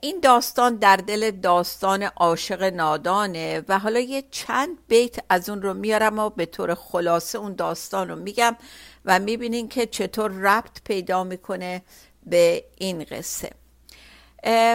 این 0.02 0.20
داستان 0.24 0.76
در 0.76 0.96
دل 0.96 1.32
داستان 1.32 2.04
عاشق 2.04 2.64
نادانه 2.64 3.64
و 3.68 3.80
حالا 3.80 4.00
یه 4.00 4.24
چند 4.32 4.78
بیت 4.88 5.16
از 5.30 5.50
اون 5.50 5.62
رو 5.62 5.74
میارم 5.74 6.20
و 6.20 6.30
به 6.30 6.46
طور 6.46 6.76
خلاصه 6.76 7.38
اون 7.38 7.56
داستان 7.56 8.10
رو 8.10 8.16
میگم 8.16 8.56
و 9.06 9.20
می‌بینین 9.20 9.70
که 9.70 9.86
چطور 9.86 10.32
ربط 10.32 10.82
پیدا 10.86 11.24
می‌کنه 11.24 11.82
به 12.26 12.64
این 12.78 13.04
قصه. 13.04 13.61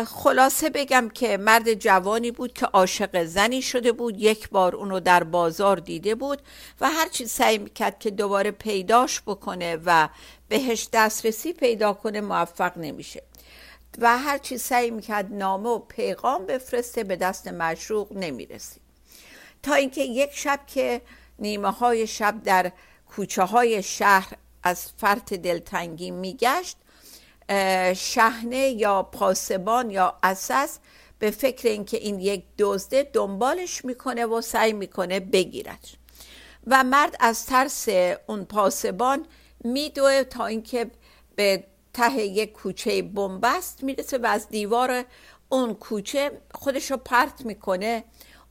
خلاصه 0.07 0.71
بگم 0.71 1.09
که 1.15 1.37
مرد 1.37 1.75
جوانی 1.75 2.31
بود 2.31 2.53
که 2.53 2.67
عاشق 2.67 3.25
زنی 3.25 3.63
شده 3.63 3.93
بود 3.93 4.21
یک 4.21 4.49
بار 4.49 4.77
اونو 4.77 5.01
در 5.01 5.25
بازار 5.25 5.77
دیده 5.77 6.15
بود 6.15 6.43
و 6.81 6.91
هرچی 6.91 7.27
سعی 7.27 7.59
می‌کرد 7.59 7.99
که 7.99 8.11
دوباره 8.11 8.51
پیداش 8.51 9.23
بکنه 9.23 9.79
و 9.85 10.09
بهش 10.49 10.89
دسترسی 10.93 11.53
پیدا 11.53 11.93
کنه 11.93 12.21
موفق 12.21 12.79
نمیشه. 12.79 13.23
و 13.99 14.19
هرچی 14.19 14.59
سعی 14.59 14.91
می‌کرد 14.91 15.33
نامه 15.35 15.69
و 15.69 15.79
پیغام 15.79 16.47
بفرسته 16.47 17.05
به 17.05 17.17
دست 17.17 17.49
مشروق 17.49 18.13
نمی‌رسید. 18.13 18.83
تا 19.63 19.75
اینکه 19.75 20.03
یک 20.03 20.31
شب 20.33 20.61
که 20.67 21.03
نیمه 21.39 21.71
های 21.71 22.07
شب 22.07 22.43
در 22.43 22.73
کوچه 23.07 23.43
های 23.43 23.83
شهر 23.83 24.33
از 24.63 24.87
فرط 24.97 25.35
دلتنگی 25.35 26.11
میگشت 26.11 26.77
شهنه 27.97 28.69
یا 28.69 29.03
پاسبان 29.03 29.91
یا 29.91 30.19
اساس 30.23 30.79
به 31.19 31.31
فکر 31.31 31.69
اینکه 31.69 31.97
این 31.97 32.21
یک 32.21 32.45
دزده 32.59 33.11
دنبالش 33.13 33.85
می‌کنه 33.85 34.27
و 34.27 34.41
سعی 34.41 34.73
می‌کنه 34.73 35.21
بگیرد. 35.21 35.89
و 36.67 36.85
مرد 36.85 37.17
از 37.21 37.47
ترس 37.47 37.89
اون 38.27 38.45
پاسبان 38.45 39.27
میدوه 39.65 40.25
تا 40.25 40.47
اینکه 40.47 40.91
به 41.37 41.65
ته 41.93 42.17
یک 42.17 42.53
کوچه 42.53 43.03
بنبست 43.03 43.85
می‌رسه 43.85 44.19
و 44.19 44.27
از 44.27 44.49
دیوار 44.49 45.05
اون 45.49 45.75
کوچه 45.75 46.41
خودش 46.55 46.91
رو 46.91 46.97
پرت 46.97 47.45
می‌کنه 47.45 48.05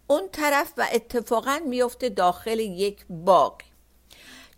اون 0.08 0.30
طرف 0.32 0.74
و 0.78 0.88
اتفاقا 0.94 1.60
میفته 1.66 2.10
داخل 2.10 2.60
یک 2.60 3.06
باغ. 3.10 3.62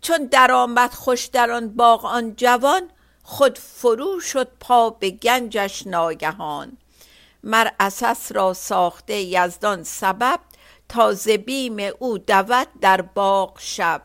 چون 0.00 0.24
درآمد 0.26 0.90
خوش 0.90 1.26
در 1.26 1.50
آن 1.50 1.68
باغ 1.68 2.04
آن 2.04 2.34
جوان 2.36 2.90
خود 3.30 3.58
فرو 3.58 4.20
شد 4.20 4.48
پا 4.60 4.90
به 4.90 5.10
گنجش 5.10 5.86
ناگهان. 5.86 6.76
مر 7.42 7.68
اساس 7.80 8.32
را 8.32 8.52
ساخته 8.52 9.20
یزدان 9.20 9.82
سبب 9.84 10.40
تا 10.88 11.14
بیم 11.46 11.76
او 11.98 12.18
دود 12.18 12.68
در 12.80 13.00
باغ 13.00 13.58
شب. 13.60 14.02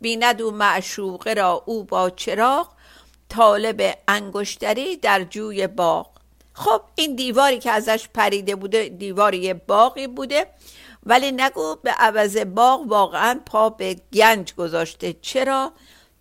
بیند 0.00 0.42
او 0.42 0.50
معشوقه 0.50 1.34
را 1.34 1.62
او 1.66 1.84
با 1.84 2.10
چراغ 2.10 2.68
طالب 3.28 3.98
انگشتری 4.08 4.96
در 4.96 5.24
جوی 5.24 5.66
باغ. 5.66 6.06
خب 6.52 6.82
این 6.94 7.16
دیواری 7.16 7.58
که 7.58 7.70
ازش 7.70 8.08
پریده 8.14 8.56
بوده 8.56 8.88
دیواری 8.88 9.54
باغی 9.54 10.06
بوده 10.06 10.46
ولی 11.06 11.32
نگو 11.32 11.76
به 11.82 11.90
عوض 11.90 12.36
باغ 12.36 12.86
واقعا 12.86 13.40
پا 13.46 13.70
به 13.70 13.96
گنج 14.12 14.54
گذاشته. 14.54 15.12
چرا؟ 15.12 15.72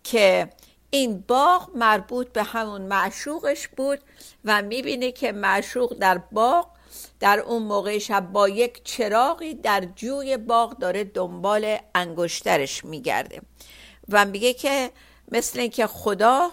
که 0.03 0.50
این 0.93 1.23
باغ 1.27 1.69
مربوط 1.75 2.27
به 2.27 2.43
همون 2.43 2.81
معشوقش 2.81 3.67
بود 3.67 4.00
و 4.45 4.62
می‌بینه 4.62 5.12
که 5.12 5.31
معشوق 5.31 5.93
در 5.93 6.17
باغ 6.17 6.67
در 7.19 7.39
اون 7.39 7.63
موقع 7.63 7.97
شب 7.97 8.31
با 8.31 8.50
یک 8.50 8.83
چراغی 8.83 9.53
در 9.53 9.85
جوی 9.95 10.38
باغ 10.38 10.77
داره 10.77 11.03
دنبال 11.03 11.77
انگشترش 11.95 12.85
میگرده 12.85 13.41
و 14.09 14.25
میگه 14.25 14.53
که 14.53 14.91
مثل 15.31 15.59
اینکه 15.59 15.88
خدا 15.88 16.51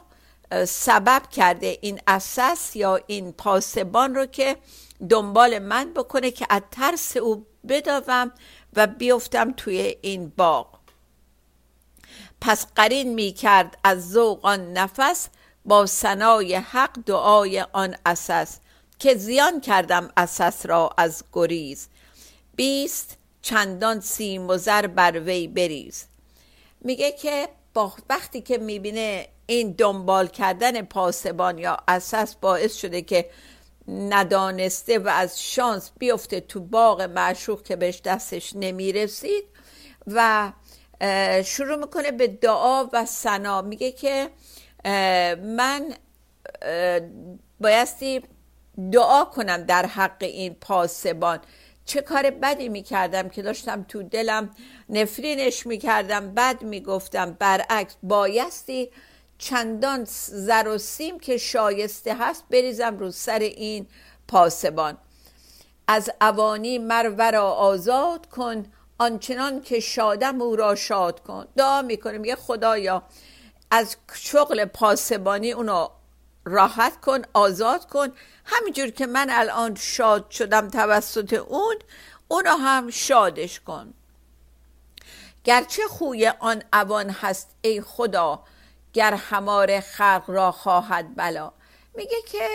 سبب 0.67 1.23
کرده 1.31 1.79
این 1.81 2.01
اساس 2.07 2.77
یا 2.77 3.01
این 3.07 3.33
پاسبان 3.33 4.15
رو 4.15 4.27
که 4.27 4.57
دنبال 5.09 5.59
من 5.59 5.93
بکنه 5.93 6.31
که 6.31 6.47
از 6.51 6.63
ترس 6.71 7.17
او 7.17 7.47
بداوم 7.69 8.33
و 8.77 8.87
بیفتم 8.87 9.53
توی 9.53 9.97
این 10.03 10.33
باغ. 10.37 10.80
پس 12.41 12.67
قرین 12.75 13.15
می 13.15 13.33
کرد 13.33 13.79
از 13.85 14.11
ذوق 14.11 14.47
آن 14.47 14.73
نفس 14.73 15.29
با 15.65 15.87
سنای 15.87 16.55
حق 16.55 16.99
دعای 17.07 17.61
آن 17.73 17.97
اساس 18.07 18.59
که 18.99 19.15
زیان 19.15 19.61
کردم 19.61 20.11
اساس 20.17 20.67
را 20.67 20.91
از 20.97 21.25
گریز. 21.33 21.89
بیست 22.57 23.17
چندان 23.43 24.01
سیم 24.01 24.49
و 24.49 24.59
بر 24.97 25.21
وی 25.21 25.49
بریز. 25.49 26.07
میگه 26.81 27.13
که 27.13 27.49
با 27.75 27.93
وقتی 28.09 28.41
که 28.41 28.59
می‌بینه 28.59 29.29
این 29.47 29.73
دنبال 29.73 30.27
کردن 30.27 30.83
پاسبان 30.83 31.59
یا 31.59 31.77
اساس 31.89 32.35
باعث 32.35 32.77
شده 32.77 33.03
که 33.03 33.31
ندانسته 33.89 34.99
و 34.99 35.09
از 35.09 35.43
شانس 35.43 35.91
بیفته 35.99 36.41
تو 36.41 36.61
باغ 36.61 37.03
معشوق 37.03 37.63
که 37.63 37.77
بهش 37.77 38.01
دستش 38.01 38.53
نمی‌رسید 38.57 39.45
و 40.07 40.53
شروع 41.45 41.77
می‌کنه 41.77 42.11
به 42.13 42.27
دعا 42.27 42.85
و 42.93 43.07
سنا 43.07 43.63
میگه 43.63 43.93
که 43.93 44.31
من 45.37 45.95
بایستی 47.61 48.23
دعا 48.93 49.25
کنم 49.25 49.63
در 49.63 49.87
حق 49.87 50.17
این 50.21 50.55
پاسبان. 50.55 51.41
چه 51.85 52.01
کار 52.01 52.31
بدی 52.31 52.69
می‌کردم 52.69 53.29
که 53.29 53.43
داشتم 53.43 53.83
تو 53.83 54.03
دلم 54.03 54.51
نفرینش 54.89 55.67
می‌کردم 55.67 56.35
بد 56.35 56.63
می‌گفتم. 56.63 57.33
برعکس 57.33 57.97
بایستی 58.03 58.91
چندان 59.39 60.05
زر 60.29 60.69
و 60.69 60.79
سیم 60.79 61.19
که 61.19 61.37
شایسته 61.37 62.17
هست 62.19 62.45
بریزم 62.51 62.99
رو 62.99 63.11
سر 63.11 63.39
این 63.39 63.87
پاسبان. 64.29 64.99
از 65.89 66.11
اوانی 66.21 66.79
مرورا 66.79 67.51
آزاد 67.51 68.27
کن 68.27 68.67
آنچنان 69.01 69.61
که 69.61 69.81
شادم 69.81 70.43
او 70.43 70.57
را 70.57 70.75
شاد 70.75 71.21
کن. 71.21 71.47
دعا 71.57 71.83
می‌کنیم 71.83 72.25
یه 72.25 72.37
خدایا 72.37 73.03
از 73.71 73.97
شغل 74.15 74.65
پاسبانی 74.65 75.53
اونو 75.53 75.89
راحت 76.45 77.01
کن 77.01 77.23
آزاد 77.35 77.87
کن. 77.87 78.13
همینجور 78.45 78.91
که 78.91 79.07
من 79.07 79.27
الان 79.31 79.75
شاد 79.75 80.31
شدم 80.31 80.69
توسط 80.69 81.33
اون 81.33 81.77
اونو 82.29 82.51
هم 82.51 82.91
شادش 82.91 83.61
کن. 83.61 83.95
گرچه 85.45 85.83
خوی 85.89 86.29
آن 86.29 86.63
اوان 86.73 87.11
هست 87.11 87.51
ای 87.63 87.81
خدا 87.81 88.45
گر 88.93 89.15
همار 89.15 89.81
خلق 89.81 90.25
را 90.27 90.53
خواهد 90.53 91.17
بلا. 91.17 91.53
میگه 91.95 92.17
که 92.27 92.49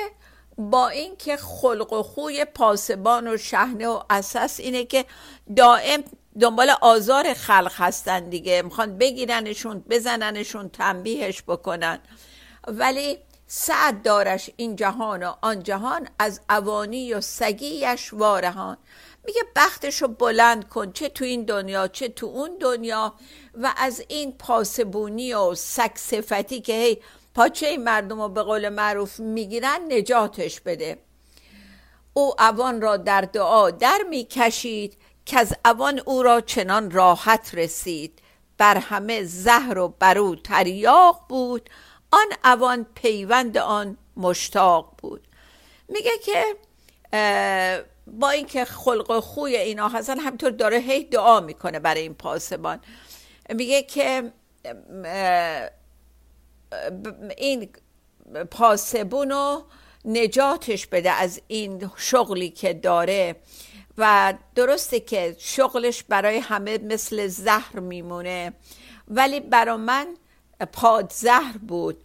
با 0.57 0.87
اینکه 0.87 1.37
خلق 1.37 1.93
و 1.93 2.03
خوی 2.03 2.45
پاسبان 2.45 3.27
و 3.27 3.37
شهنه 3.37 3.87
و 3.87 4.03
اساس 4.09 4.59
اینه 4.59 4.85
که 4.85 5.05
دائم 5.55 6.03
دنبال 6.39 6.69
آزار 6.81 7.33
خلق 7.33 7.71
هستن 7.75 8.29
دیگه. 8.29 8.61
می‌خوان 8.61 8.97
بگیرنشون 8.97 9.85
بزننشون 9.89 10.69
تنبیهش 10.69 11.43
بکنن. 11.47 11.99
ولی 12.67 13.17
سعد 13.47 14.01
دارش 14.01 14.49
این 14.55 14.75
جهان 14.75 15.23
و 15.23 15.33
آن 15.41 15.63
جهان 15.63 16.07
از 16.19 16.41
اوانی 16.49 17.13
و 17.13 17.21
سگیش 17.21 18.13
وارهان. 18.13 18.77
میگه 19.25 19.41
بختشو 19.55 20.07
بلند 20.07 20.67
کن 20.67 20.91
چه 20.91 21.09
تو 21.09 21.25
این 21.25 21.43
دنیا 21.43 21.87
چه 21.87 22.07
تو 22.07 22.25
اون 22.25 22.57
دنیا. 22.59 23.13
و 23.53 23.73
از 23.77 24.03
این 24.07 24.31
پاسبونی 24.31 25.33
و 25.33 25.55
سگ 25.55 25.91
صفتی 25.95 26.61
که 26.61 26.73
هی 26.73 27.01
پاچه 27.35 27.67
این 27.67 27.83
مردم 27.83 28.21
رو 28.21 28.29
به 28.29 28.43
قول 28.43 28.69
معروف 28.69 29.19
می‌گیرن 29.19 29.79
نجاتش 29.89 30.61
بده. 30.61 30.97
او 32.13 32.41
اوان 32.41 32.81
را 32.81 32.97
در 32.97 33.21
دعا 33.21 33.71
در 33.71 34.01
می‌کشید. 34.09 34.97
که 35.25 35.39
از 35.39 35.53
اوان 35.65 36.01
او 36.05 36.23
را 36.23 36.41
چنان 36.41 36.91
راحت 36.91 37.51
رسید. 37.53 38.19
بر 38.57 38.77
همه 38.77 39.23
زهر 39.23 39.77
و 39.77 39.87
برو 39.99 40.35
تریاق 40.35 41.25
بود. 41.29 41.69
آن 42.11 42.27
اوان 42.43 42.85
پیوند 42.95 43.57
آن 43.57 43.97
مشتاق 44.17 44.93
بود. 44.97 45.27
میگه 45.87 46.11
که 46.25 46.43
با 48.07 48.29
اینکه 48.29 48.65
خلق 48.65 49.11
و 49.11 49.21
خوی 49.21 49.55
اینا 49.55 49.87
هستن 49.87 50.19
همینطور 50.19 50.51
داره 50.51 50.77
هی 50.77 51.03
دعا 51.03 51.39
می‌کنه 51.39 51.79
برای 51.79 52.01
این 52.01 52.13
پاسبان. 52.13 52.79
میگه 53.49 53.83
که 53.83 54.31
این 57.37 57.69
پاسبون 58.51 59.29
رو 59.29 59.63
نجاتش 60.05 60.87
بده 60.87 61.11
از 61.11 61.41
این 61.47 61.91
شغلی 61.97 62.49
که 62.49 62.73
داره. 62.73 63.35
و 63.97 64.33
درسته 64.55 64.99
که 64.99 65.35
شغلش 65.39 66.03
برای 66.03 66.37
همه 66.37 66.77
مثل 66.77 67.27
زهر 67.27 67.79
میمونه 67.79 68.53
ولی 69.07 69.39
برا 69.39 69.77
من 69.77 70.07
پادزهر 70.73 71.57
بود 71.57 72.03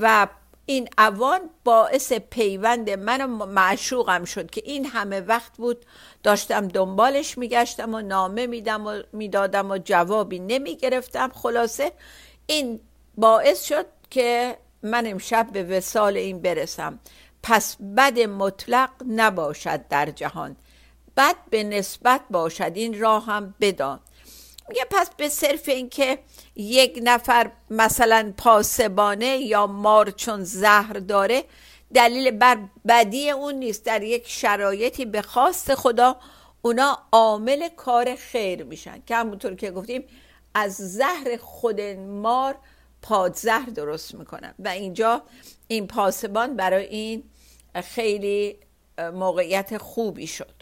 و 0.00 0.28
این 0.66 0.88
اوان 0.98 1.40
باعث 1.64 2.12
پیوند 2.12 2.90
من 2.90 3.20
و 3.20 3.46
معشوقم 3.46 4.24
شد 4.24 4.50
که 4.50 4.62
این 4.64 4.86
همه 4.86 5.20
وقت 5.20 5.56
بود 5.56 5.84
داشتم 6.22 6.68
دنبالش 6.68 7.38
میگشتم 7.38 7.94
و 7.94 8.00
نامه 8.00 8.46
میدم 8.46 8.86
و 8.86 9.02
می‌دادم 9.12 9.70
و 9.70 9.78
جوابی 9.78 10.38
نمی‌گرفتم. 10.38 11.30
خلاصه 11.34 11.92
این 12.46 12.80
باعث 13.16 13.64
شد 13.64 13.86
که 14.10 14.56
من 14.82 15.06
امشب 15.06 15.46
به 15.52 15.62
وسال 15.62 16.16
این 16.16 16.42
برسم. 16.42 16.98
پس 17.42 17.76
بد 17.96 18.18
مطلق 18.18 18.90
نباشد 19.08 19.88
در 19.88 20.10
جهان. 20.10 20.56
بد 21.16 21.36
به 21.50 21.64
نسبت 21.64 22.20
باشد 22.30 22.72
این 22.74 23.00
راه 23.00 23.26
هم 23.26 23.54
بدان. 23.60 24.00
میگه 24.68 24.84
پس 24.90 25.10
به 25.16 25.28
صرف 25.28 25.68
اینکه 25.68 26.18
یک 26.56 27.00
نفر 27.02 27.50
مثلا 27.70 28.32
پاسبانه 28.36 29.26
یا 29.26 29.66
مار 29.66 30.10
چون 30.10 30.44
زهر 30.44 30.92
داره 30.92 31.44
دلیل 31.94 32.30
بر 32.30 32.58
بدی 32.88 33.30
اون 33.30 33.54
نیست. 33.54 33.84
در 33.84 34.02
یک 34.02 34.28
شرایطی 34.28 35.04
به 35.04 35.22
خواست 35.22 35.74
خدا 35.74 36.16
اونا 36.62 36.98
عامل 37.12 37.68
کار 37.68 38.14
خیر 38.14 38.64
میشن. 38.64 39.02
که 39.06 39.16
همونطور 39.16 39.54
که 39.54 39.70
گفتیم 39.70 40.04
از 40.54 40.76
زهر 40.76 41.36
خود 41.36 41.80
مار 41.80 42.58
پادزهر 43.02 43.70
درست 43.70 44.14
می‌کنن. 44.14 44.54
و 44.58 44.68
اینجا 44.68 45.22
این 45.68 45.86
پاسبان 45.86 46.56
برای 46.56 46.86
این 46.86 47.22
خیلی 47.84 48.56
موقعیت 48.98 49.78
خوبی 49.78 50.26
شد. 50.26 50.59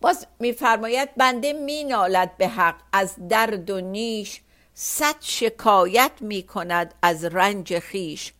باز 0.00 0.26
میفرماید 0.38 1.14
بنده 1.14 1.52
مینالد 1.52 2.36
به 2.36 2.48
حق. 2.48 2.74
از 2.92 3.14
درد 3.28 3.70
و 3.70 3.80
نیش 3.80 4.40
صد 4.74 5.14
شکایت 5.20 6.12
می‌کند 6.20 6.94
از 7.02 7.24
رنج 7.24 7.78
خیش 7.78 8.32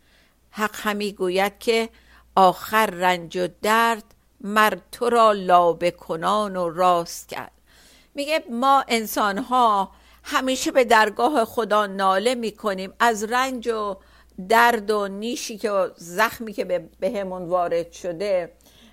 حق 0.50 0.70
همی 0.74 1.12
گوید 1.12 1.58
که 1.58 1.88
آخر 2.34 2.86
رنج 2.86 3.36
و 3.36 3.48
درد 3.62 4.04
مر 4.40 4.78
تو 4.92 5.10
را 5.10 5.32
لابه 5.32 5.90
کنان 5.90 6.56
و 6.56 6.68
راست 6.68 7.28
کرد. 7.28 7.52
میگه 8.14 8.44
ما 8.50 8.84
انسان 8.88 9.38
ها 9.38 9.90
همیشه 10.22 10.70
به 10.70 10.84
درگاه 10.84 11.44
خدا 11.44 11.86
ناله 11.86 12.34
می‌کنیم. 12.34 12.92
از 12.98 13.24
رنج 13.24 13.68
و 13.68 13.96
درد 14.48 14.90
و 14.90 15.08
نیشی 15.08 15.58
که 15.58 15.90
زخمی 15.96 16.52
که 16.52 16.64
به 17.00 17.10
همون 17.10 17.48
وارد 17.48 17.92
شده 17.92 18.52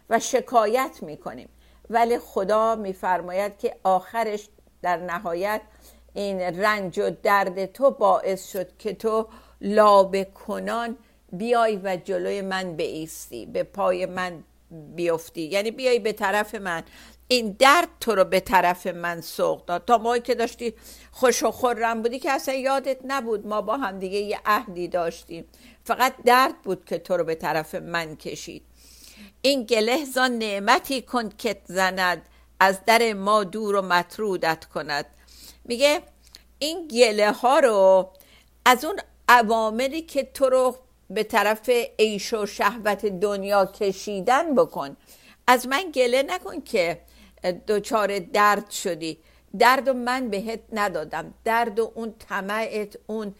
و 0.09 0.19
شکایت 0.19 0.97
می‌کنیم. 1.01 1.49
ولی 1.89 2.19
خدا 2.19 2.75
میفرماید 2.75 3.57
که 3.57 3.75
آخرش 3.83 4.49
در 4.81 4.97
نهایت 4.97 5.61
این 6.13 6.41
رنج 6.41 6.99
و 6.99 7.09
درد 7.23 7.65
تو 7.65 7.91
باعث 7.91 8.51
شد 8.51 8.77
که 8.77 8.93
تو 8.93 9.27
لابه 9.61 10.25
کنان 10.25 10.97
بیای 11.31 11.79
و 11.83 11.97
جلوی 12.03 12.41
من 12.41 12.75
بیستی 12.75 13.45
به 13.45 13.63
پای 13.63 14.05
من 14.05 14.43
بیفتی. 14.95 15.41
یعنی 15.41 15.71
بیای 15.71 15.99
به 15.99 16.13
طرف 16.13 16.55
من. 16.55 16.83
این 17.27 17.55
درد 17.59 17.87
تو 17.99 18.15
رو 18.15 18.23
به 18.23 18.39
طرف 18.39 18.87
من 18.87 19.21
سوق 19.21 19.65
داد. 19.65 19.85
تا 19.85 19.97
موقعی 19.97 20.21
که 20.21 20.35
داشتی 20.35 20.73
خوش 21.11 21.43
و 21.43 21.51
خورم 21.51 22.01
بودی 22.01 22.19
که 22.19 22.31
اصلا 22.31 22.53
یادت 22.55 22.97
نبود. 23.03 23.47
ما 23.47 23.61
با 23.61 23.77
هم 23.77 23.99
دیگه 23.99 24.17
یه 24.17 24.39
عهدی 24.45 24.87
داشتیم. 24.87 25.45
فقط 25.83 26.13
درد 26.25 26.61
بود 26.61 26.85
که 26.85 26.97
تو 26.97 27.17
رو 27.17 27.23
به 27.23 27.35
طرف 27.35 27.75
من 27.75 28.15
کشید. 28.15 28.66
این 29.41 29.63
گله 29.63 30.05
زان 30.05 30.37
نعمتی 30.37 31.01
کن 31.01 31.29
که 31.29 31.61
زند 31.65 32.21
از 32.59 32.85
در 32.85 33.13
ما 33.13 33.43
دور 33.43 33.75
و 33.75 33.81
مطرودت 33.81 34.65
کند. 34.65 35.05
میگه 35.65 36.01
این 36.59 36.87
گله 36.87 37.31
ها 37.31 37.59
رو 37.59 38.09
از 38.65 38.85
اون 38.85 38.99
عواملی 39.29 40.01
که 40.01 40.23
تو 40.23 40.49
رو 40.49 40.75
به 41.09 41.23
طرف 41.23 41.69
عیش 41.99 42.33
و 42.33 42.45
شهوت 42.45 43.05
دنیا 43.05 43.65
کشیدن 43.65 44.55
بکن. 44.55 44.97
از 45.47 45.67
من 45.67 45.91
گله 45.93 46.23
نکن 46.23 46.61
که 46.61 47.01
دچار 47.67 48.19
درد 48.19 48.69
شدی. 48.69 49.17
درد 49.59 49.87
و 49.87 49.93
من 49.93 50.29
بهت 50.29 50.59
ندادم. 50.71 51.33
درد 51.43 51.79
و 51.79 51.91
اون 51.95 52.13
طمعت 52.29 52.97
اون 53.07 53.35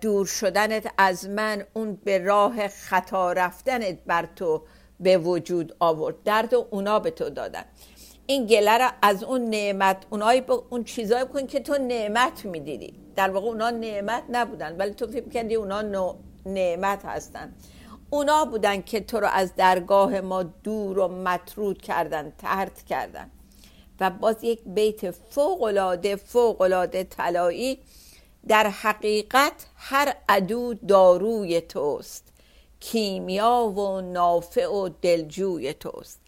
دور 0.00 0.26
شدنت 0.26 0.92
از 0.98 1.28
من 1.28 1.64
اون 1.74 1.94
به 2.04 2.18
راه 2.18 2.68
خطا 2.68 3.32
رفتنت 3.32 3.98
بر 4.06 4.28
تو 4.36 4.62
به 5.00 5.18
وجود 5.18 5.76
آورد. 5.78 6.22
درد 6.24 6.54
و 6.54 6.66
اونا 6.70 6.98
به 6.98 7.10
تو 7.10 7.30
دادن. 7.30 7.64
این 8.26 8.46
گله 8.46 8.78
را 8.78 8.90
از 9.02 9.24
اون 9.24 9.50
نعمت 9.50 9.96
اونایی 10.10 10.42
اون 10.70 10.84
چیزایی 10.84 11.24
بکن 11.24 11.46
که 11.46 11.60
تو 11.60 11.78
نعمت 11.78 12.44
می‌دیدی. 12.44 12.94
در 13.16 13.30
واقع 13.30 13.46
اونا 13.46 13.70
نعمت 13.70 14.22
نبودن 14.28 14.76
ولی 14.76 14.94
تو 14.94 15.06
فکر 15.06 15.28
کردی 15.28 15.54
اونا 15.54 16.16
نعمت 16.46 17.04
هستن. 17.04 17.54
اونا 18.10 18.44
بودن 18.44 18.82
که 18.82 19.00
تو 19.00 19.20
رو 19.20 19.26
از 19.26 19.54
درگاه 19.56 20.20
ما 20.20 20.42
دور 20.42 20.98
و 20.98 21.08
مطرود 21.08 21.82
کردن 21.82 22.32
ترد 22.38 22.82
کردن. 22.82 23.30
و 24.00 24.10
باز 24.10 24.44
یک 24.44 24.60
بیت 24.66 25.10
فوقلاده 25.10 26.16
فوقلاده 26.16 27.04
طلایی 27.04 27.78
در 28.48 28.66
حقیقت 28.66 29.66
هر 29.76 30.14
عدو 30.28 30.74
داروی 30.74 31.60
توست. 31.60 32.24
کیمیا 32.80 33.64
و 33.66 34.00
نافع 34.00 34.66
و 34.66 34.88
دلجوی 35.02 35.72
توست. 35.72 36.20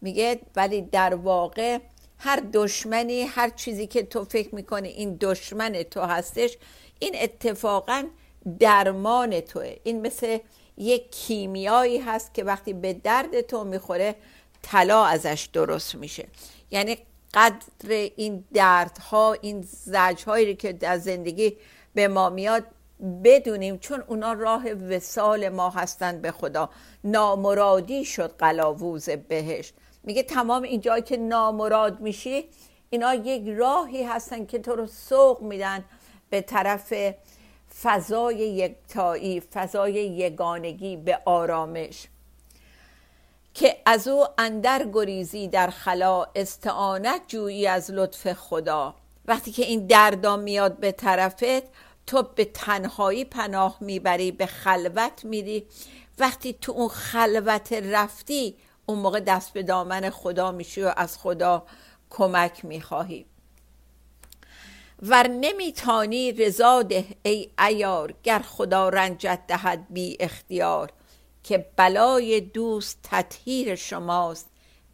میگه 0.00 0.40
ولی 0.56 0.82
در 0.82 1.14
واقع 1.14 1.78
هر 2.18 2.42
دشمنی 2.52 3.22
هر 3.22 3.50
چیزی 3.50 3.86
که 3.86 4.02
تو 4.02 4.24
فکر 4.24 4.54
می‌کنی 4.54 4.88
این 4.88 5.16
دشمن 5.20 5.82
تو 5.82 6.00
هستش 6.00 6.56
این 6.98 7.16
اتفاقا 7.20 8.04
درمان 8.58 9.40
توه. 9.40 9.76
این 9.84 10.06
مثل 10.06 10.38
یک 10.76 11.10
کیمیایی 11.10 11.98
هست 11.98 12.34
که 12.34 12.44
وقتی 12.44 12.72
به 12.72 12.92
درد 12.92 13.40
تو 13.40 13.64
می‌خوره 13.64 14.14
طلا 14.62 15.04
ازش 15.04 15.48
درست 15.52 15.94
میشه. 15.94 16.26
یعنی 16.70 16.98
قدر 17.34 17.88
این 18.16 18.44
دردها 18.54 19.32
این 19.32 19.62
زجهایی 19.62 20.54
که 20.54 20.72
در 20.72 20.98
زندگی 20.98 21.56
به 21.94 22.08
ما 22.08 22.30
میاد 22.30 22.64
بدونیم 23.24 23.78
چون 23.78 24.04
اونا 24.06 24.32
راه 24.32 24.72
وسال 24.72 25.48
ما 25.48 25.70
هستند 25.70 26.22
به 26.22 26.30
خدا. 26.30 26.70
نامرادی 27.04 28.04
شد 28.04 28.34
قلاووز 28.38 29.10
بهشت. 29.10 29.74
میگه 30.04 30.22
تمام 30.22 30.62
این 30.62 30.80
جایی 30.80 31.02
که 31.02 31.16
نامراد 31.16 32.00
میشی 32.00 32.48
اینا 32.90 33.14
یک 33.14 33.48
راهی 33.56 34.02
هستن 34.02 34.46
که 34.46 34.58
تو 34.58 34.76
رو 34.76 34.86
سوق 34.86 35.42
میدن 35.42 35.84
به 36.30 36.40
طرف 36.40 36.94
فضای 37.82 38.36
یکتایی 38.36 39.40
فضای 39.40 39.92
یگانگی 39.92 40.96
به 40.96 41.18
آرامش. 41.24 42.08
که 43.58 43.76
از 43.86 44.08
او 44.08 44.24
اندر 44.38 44.88
گریزی 44.92 45.48
در 45.48 45.70
خلا 45.70 46.26
استعانت 46.34 47.20
جویی 47.28 47.66
از 47.66 47.90
لطف 47.90 48.32
خدا. 48.32 48.94
وقتی 49.26 49.52
که 49.52 49.64
این 49.64 49.86
دردا 49.86 50.36
میاد 50.36 50.80
به 50.80 50.92
طرفت 50.92 51.44
تو 52.06 52.22
به 52.22 52.44
تنهایی 52.44 53.24
پناه 53.24 53.76
می‌بری 53.80 54.32
به 54.32 54.46
خلوت 54.46 55.24
میری. 55.24 55.66
وقتی 56.18 56.52
تو 56.52 56.72
اون 56.72 56.88
خلوت 56.88 57.72
رفتی 57.72 58.56
اون 58.86 58.98
موقع 58.98 59.20
دست 59.20 59.52
به 59.52 59.62
دامن 59.62 60.10
خدا 60.10 60.52
میشی 60.52 60.82
و 60.82 60.92
از 60.96 61.18
خدا 61.18 61.66
کمک 62.10 62.64
می‌خواهی. 62.64 63.26
ور 65.02 65.28
نمیتانی 65.28 66.32
رضا 66.32 66.82
ده 66.82 67.04
ای 67.22 67.50
ایار 67.58 68.14
گر 68.22 68.38
خدا 68.38 68.88
رنجت 68.88 69.40
دهد 69.48 69.86
بی 69.90 70.16
اختیار. 70.20 70.92
که 71.48 71.66
بلای 71.76 72.40
دوست 72.40 72.98
تطهیر 73.02 73.74
شماست 73.74 74.48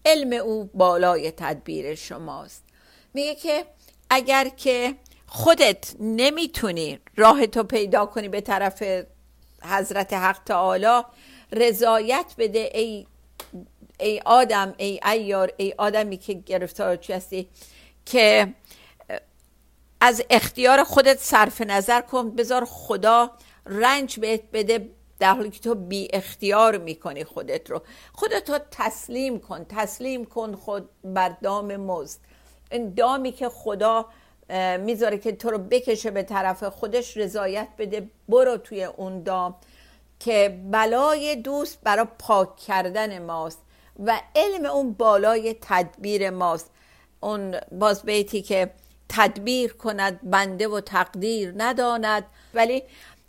علم 0.04 0.32
او 0.32 0.70
بالای 0.74 1.30
تدبیر 1.30 1.94
شماست. 1.94 2.64
میگه 3.14 3.34
که 3.34 3.66
اگر 4.10 4.48
که 4.48 4.94
خودت 5.26 5.94
نمی‌تونی 6.00 6.98
راه 7.16 7.46
تو 7.46 7.62
پیدا 7.62 8.06
کنی 8.06 8.28
به 8.28 8.40
طرف 8.40 8.82
حضرت 9.62 10.12
حق 10.12 10.38
تعالی 10.44 11.02
رضایت 11.52 12.34
بده 12.38 12.70
ای 12.74 13.06
ای 14.00 14.20
آدم 14.24 14.74
ای 14.76 15.00
ایار 15.04 15.52
ای 15.56 15.74
آدمی 15.78 16.16
که 16.16 16.34
گرفتار 16.34 16.96
چی 16.96 17.12
هستی 17.12 17.48
که 18.06 18.54
از 20.00 20.22
اختیار 20.30 20.84
خودت 20.84 21.18
صرف 21.18 21.60
نظر 21.60 22.00
کن 22.00 22.30
بذار 22.30 22.64
خدا 22.64 23.30
رنج 23.66 24.20
بهت 24.20 24.42
بده 24.52 24.90
در 25.18 25.34
حالی 25.34 25.50
که 25.50 25.60
تو 25.60 25.74
بی 25.74 26.08
اختیار 26.12 26.78
می‌کنی 26.78 27.24
خودت 27.24 27.70
رو. 27.70 27.82
خودت 28.12 28.50
رو 28.50 28.58
تسلیم 28.70 29.40
کن 29.40 29.64
تسلیم 29.68 30.24
کن 30.24 30.54
خود 30.54 30.88
بر 31.04 31.28
دام 31.28 31.76
مزد. 31.76 32.18
این 32.70 32.94
دامی 32.94 33.32
که 33.32 33.48
خدا 33.48 34.06
می‌ذاره 34.80 35.18
که 35.18 35.32
تو 35.32 35.50
رو 35.50 35.58
بکشه 35.58 36.10
به 36.10 36.22
طرف 36.22 36.64
خودش 36.64 37.16
رضایت 37.16 37.68
بده. 37.78 38.10
برو 38.28 38.56
توی 38.56 38.84
اون 38.84 39.22
دام 39.22 39.56
که 40.20 40.60
بلای 40.70 41.36
دوست 41.36 41.78
برای 41.82 42.06
پاک 42.18 42.56
کردن 42.56 43.22
ماست 43.22 43.58
و 44.04 44.20
علم 44.36 44.64
اون 44.64 44.92
بالای 44.92 45.56
تدبیر 45.60 46.30
ماست. 46.30 46.70
اون 47.20 47.56
باز 47.72 48.02
بیتی 48.02 48.42
که 48.42 48.70
تدبیر 49.08 49.72
کند 49.72 50.30
بنده 50.30 50.68
و 50.68 50.80
تقدیر 50.80 51.54
نداند. 51.56 52.24
ولی 52.54 52.82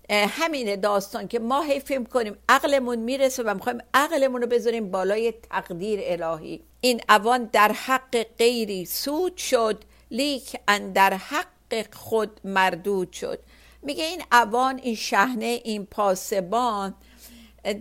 همین 0.10 0.76
داستان 0.76 1.28
که 1.28 1.39
ما 1.39 1.62
حیفیم 1.62 2.06
کنیم 2.06 2.38
عقلمون 2.50 3.00
می‌رسه 3.00 3.44
و 3.44 3.54
می‌خوایم 3.54 3.80
عقلمون 3.94 4.41
رو 4.41 4.48
بذاریم 4.48 4.91
بالای 4.91 5.32
تقدیر 5.32 6.00
الهی. 6.04 6.62
این 6.82 7.02
اوان 7.10 7.50
در 7.54 7.72
حق 7.72 8.26
غیری 8.38 8.86
سود 8.86 9.38
شد 9.38 9.84
لیک 10.12 10.58
در 10.94 11.13
حق 11.13 11.94
خود 11.94 12.41
مردود 12.44 13.12
شد. 13.12 13.39
میگه 13.82 14.04
این 14.04 14.24
اوان 14.32 14.80
این 14.84 14.96
شهنه 14.96 15.62
این 15.63 15.86
پاسبان 15.86 16.96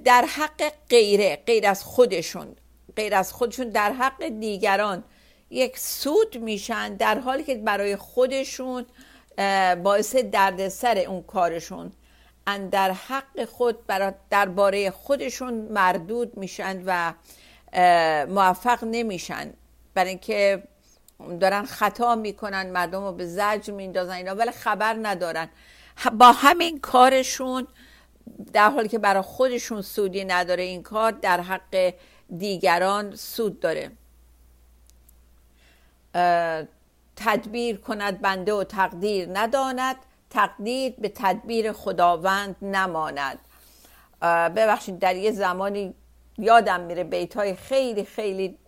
در 0.04 0.24
حق 0.24 0.72
غیره 0.90 1.42
غیر 1.46 1.66
از 1.66 1.84
خودشون 1.84 2.56
غیر 2.96 3.14
از 3.14 3.32
خودشون 3.32 3.68
در 3.68 3.92
حق 3.92 4.28
دیگران 4.28 5.04
یک 5.50 5.78
سود 5.78 6.38
میشن 6.38 6.96
در 6.96 7.18
حالی 7.18 7.44
که 7.44 7.54
برای 7.54 7.96
خودشون 7.96 8.86
باعث 9.82 10.16
دردسر 10.16 10.98
اون 10.98 11.22
کارشون. 11.22 11.92
در 12.70 12.90
حق 12.90 13.44
خود 13.44 13.86
درباره 14.30 14.90
خودشون 14.90 15.54
مردود 15.54 16.36
میشن 16.36 16.82
و 16.86 17.12
موفق 18.26 18.84
نمیشن. 18.84 19.52
برای 19.94 20.10
اینکه 20.10 20.62
دارن 21.40 21.64
خطا 21.64 22.14
می‌کنن 22.14 22.70
مردم 22.70 23.04
رو 23.04 23.12
به 23.12 23.26
زجر 23.26 23.72
میندازن 23.72 24.12
اینا 24.12 24.34
ولی 24.34 24.50
خبر 24.50 24.96
ندارن. 25.02 25.48
با 26.18 26.32
همین 26.32 26.80
کارشون 26.80 27.66
در 28.52 28.70
حالی 28.70 28.88
که 28.88 28.98
برای 28.98 29.22
خودشون 29.22 29.82
سودی 29.82 30.24
نداره 30.24 30.62
این 30.62 30.82
کار 30.82 31.12
در 31.12 31.40
حق 31.40 31.94
دیگران 32.38 33.16
سود 33.16 33.60
داره. 33.60 33.90
تدبیر 37.16 37.76
کند 37.76 38.20
بنده 38.20 38.52
و 38.52 38.64
تقدیر 38.64 39.28
نداند. 39.32 39.96
تقدیر 40.34 40.94
به 40.98 41.08
تدبیر 41.08 41.72
خداوند 41.72 42.56
نماند. 42.62 43.38
ببخشید 44.56 44.98
در 44.98 45.16
یه 45.16 45.30
زمانی 45.30 45.94
یادم 46.38 46.80
میره 46.80 47.04
بیت 47.04 47.36
های 47.36 47.54
خیلی 47.54 48.04
خیلی 48.04 48.58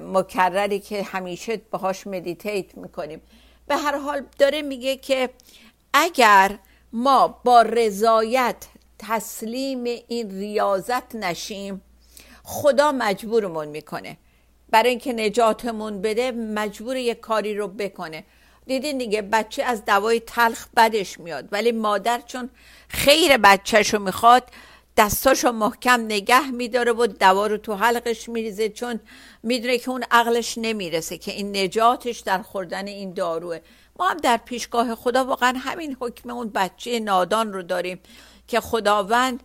مکرری 0.00 0.80
که 0.80 1.02
همیشه 1.02 1.56
باهاش 1.56 2.06
مدیتیت 2.06 2.76
می‌کنیم. 2.76 3.22
به 3.66 3.76
هر 3.76 3.98
حال 3.98 4.22
داره 4.38 4.62
میگه 4.62 4.96
که 4.96 5.30
اگر 5.94 6.58
ما 6.92 7.40
با 7.44 7.62
رضایت 7.62 8.66
تسلیم 8.98 9.84
این 10.08 10.30
ریاضت 10.30 11.14
نشیم 11.14 11.82
خدا 12.42 12.92
مجبورمون 12.92 13.68
می‌کنه. 13.68 14.16
برای 14.70 14.90
اینکه 14.90 15.12
نجاتمون 15.12 16.02
بده 16.02 16.30
مجبور 16.32 16.96
یه 16.96 17.14
کاری 17.14 17.54
رو 17.54 17.68
بکنه. 17.68 18.24
دیدین 18.66 18.98
دیگه 18.98 19.22
بچه 19.22 19.62
از 19.62 19.84
دوای 19.84 20.20
تلخ 20.20 20.66
بدش 20.76 21.20
میاد. 21.20 21.48
ولی 21.52 21.72
مادر 21.72 22.20
چون 22.26 22.50
خیر 22.88 23.36
بچهشو 23.36 23.98
می‌خواد 23.98 24.42
دستاشو 24.96 25.52
محکم 25.52 26.00
نگه 26.00 26.50
میداره 26.50 26.92
و 26.92 27.06
دوا 27.06 27.46
رو 27.46 27.56
تو 27.56 27.74
حلقش 27.74 28.28
میریزه 28.28 28.68
چون 28.68 29.00
می‌دونه 29.42 29.78
که 29.78 29.90
اون 29.90 30.04
عقلش 30.10 30.58
نمی‌رسه 30.58 31.18
که 31.18 31.32
این 31.32 31.56
نجاتش 31.56 32.20
در 32.20 32.42
خوردن 32.42 32.86
این 32.86 33.12
داروه. 33.12 33.58
ما 33.98 34.08
هم 34.08 34.16
در 34.16 34.36
پیشگاه 34.36 34.94
خدا 34.94 35.24
واقعا 35.24 35.54
همین 35.58 35.96
حکم 36.00 36.30
اون 36.30 36.48
بچه 36.48 37.00
نادان 37.00 37.52
رو 37.52 37.62
داریم 37.62 38.00
که 38.48 38.60
خداوند 38.60 39.42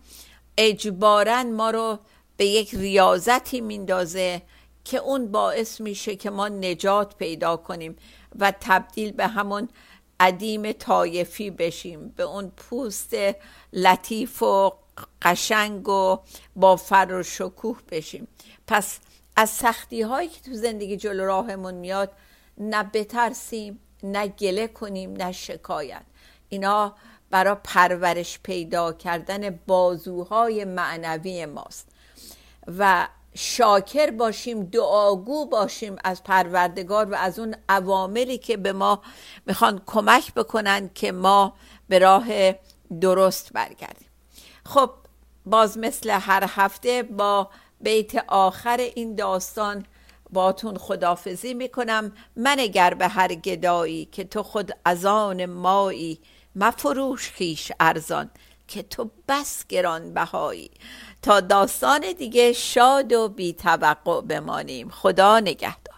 اجبارا 0.58 1.44
ما 1.44 1.70
رو 1.70 2.00
به 2.38 2.46
یک 2.46 2.76
ریاضتی 2.76 3.62
میندازه 3.62 4.42
که 4.84 4.98
اون 4.98 5.32
باعث 5.32 5.82
میشه 5.82 6.16
که 6.16 6.30
ما 6.30 6.48
نجات 6.48 7.18
پیدا 7.18 7.58
کنیم. 7.58 7.96
و 8.38 8.54
تبدیل 8.62 9.12
به 9.12 9.28
همون 9.28 9.70
عدیم 10.20 10.72
طایفی 10.72 11.52
بشیم 11.52 12.10
به 12.10 12.24
اون 12.24 12.50
پوست 12.50 13.14
لطیف 13.74 14.44
و 14.44 14.74
قشنگ 15.22 15.90
و 15.90 16.20
با 16.56 16.76
فر 16.76 17.14
و 17.14 17.24
شکوه 17.24 17.80
بشیم. 17.92 18.28
پس 18.68 19.00
از 19.36 19.50
سختی 19.50 20.02
هایی 20.02 20.30
که 20.30 20.42
تو 20.42 20.54
زندگی 20.54 20.98
جلو 20.98 21.26
راهمون 21.26 21.74
میاد 21.74 22.12
نه 22.58 22.84
بترسیم 22.84 23.80
نه 24.04 24.28
گله 24.28 24.68
کنیم 24.68 25.14
نه 25.14 25.32
شکایت. 25.32 26.04
اینا 26.50 26.96
برای 27.30 27.56
پرورش 27.64 28.40
پیدا 28.44 28.94
کردن 28.94 29.60
بازوهای 29.68 30.66
معنوی 30.66 31.46
ماست. 31.46 31.88
و 32.68 33.08
شاکر 33.40 34.12
باشیم 34.12 34.64
دعاگو 34.64 35.46
باشیم 35.46 35.96
از 36.04 36.24
پروردگار 36.24 37.06
و 37.06 37.16
از 37.16 37.40
اون 37.40 37.56
عواملی 37.70 38.38
که 38.38 38.58
به 38.58 38.74
ما 38.74 39.02
می‌خوان 39.46 39.82
کمک 39.86 40.34
بکنن 40.34 40.90
که 40.96 41.12
ما 41.12 41.54
به 41.90 42.00
راه 42.00 42.26
درست 43.02 43.54
برگردیم. 43.54 44.08
خب 44.66 44.90
باز 45.46 45.78
مثل 45.78 46.10
هر 46.10 46.46
هفته 46.48 47.04
با 47.04 47.50
بیت 47.82 48.16
آخر 48.28 48.78
این 48.78 49.16
داستان 49.16 49.86
باتون 50.30 50.78
خدافزی 50.78 51.54
می‌کنم. 51.54 52.12
من 52.36 52.60
اگر 52.60 52.94
به 52.94 53.08
هر 53.08 53.34
گدایی 53.34 54.06
که 54.06 54.24
تو 54.24 54.44
خود 54.44 54.72
از 54.86 55.06
آن 55.06 55.46
مایی 55.46 56.20
مفروش 56.56 57.32
خیش 57.32 57.72
ارزان. 57.80 58.30
که 58.68 58.84
تو 58.84 59.10
بس 59.28 59.66
گران 59.70 60.14
بهایی 60.14 60.72
تا 61.22 61.40
داستان 61.40 62.12
دیگه 62.18 62.54
شاد 62.54 63.14
و 63.14 63.30
بی 63.30 63.54
توقع 63.54 64.22
بمانیم. 64.22 64.90
خدا 64.90 65.40
نگهدار. 65.40 65.98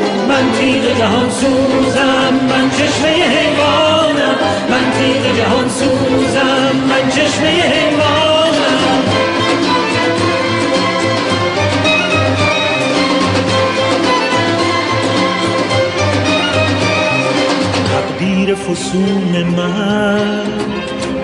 من 0.41 0.51
تیغ 0.51 0.97
جهان 0.97 1.29
سوزم 1.29 2.33
من 2.49 2.69
چشمه 2.69 3.09
حیوانم 3.09 4.37
من 4.69 4.91
تیغ 4.91 5.37
جهان 5.37 5.69
سوزم 5.69 6.75
من 6.89 7.09
چشمه 7.09 7.47
حیوانم 7.47 9.03
تقدیر 17.91 18.55
فسون 18.55 19.43
من 19.57 20.45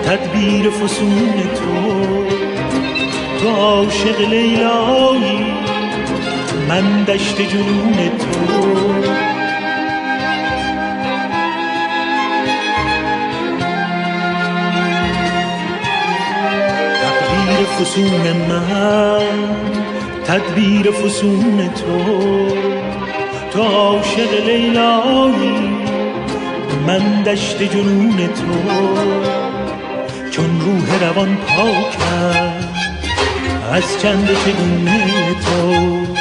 تدبیر 0.04 0.70
فسون 0.70 1.32
تو. 1.54 2.24
تو 3.40 3.48
عاشق 3.48 4.20
لیلایی 4.20 5.67
من 6.68 7.04
دشت 7.04 7.40
جنون 7.40 7.96
تو. 8.18 8.58
تقدیر 17.00 17.66
فسون 17.66 18.32
من 18.48 19.22
تدبیر 20.24 20.90
فسون 20.90 21.70
تو. 21.74 21.98
تو 23.50 23.62
عاشق 23.62 24.46
لیلایی 24.46 25.78
من 26.86 27.22
دشت 27.22 27.62
جنون 27.62 28.16
تو. 28.16 28.72
چون 30.30 30.60
روح 30.60 31.08
روان 31.08 31.36
پاکم 31.36 32.52
از 33.72 34.02
چند 34.02 34.28
چگونه 34.44 35.34
تو. 35.34 36.17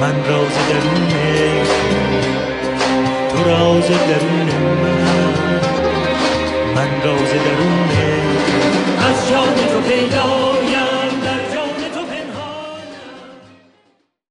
من 0.00 0.16
راز 0.28 0.56
درون 0.70 1.08
تو. 1.10 1.66
راز 3.46 3.88
درون 3.88 4.50
من. 4.82 5.04
من 6.74 7.02
راز 7.04 7.32
درون. 7.32 7.88
از 9.08 9.28
جان 9.30 9.54
تو 9.54 9.80
پیدای 9.80 10.67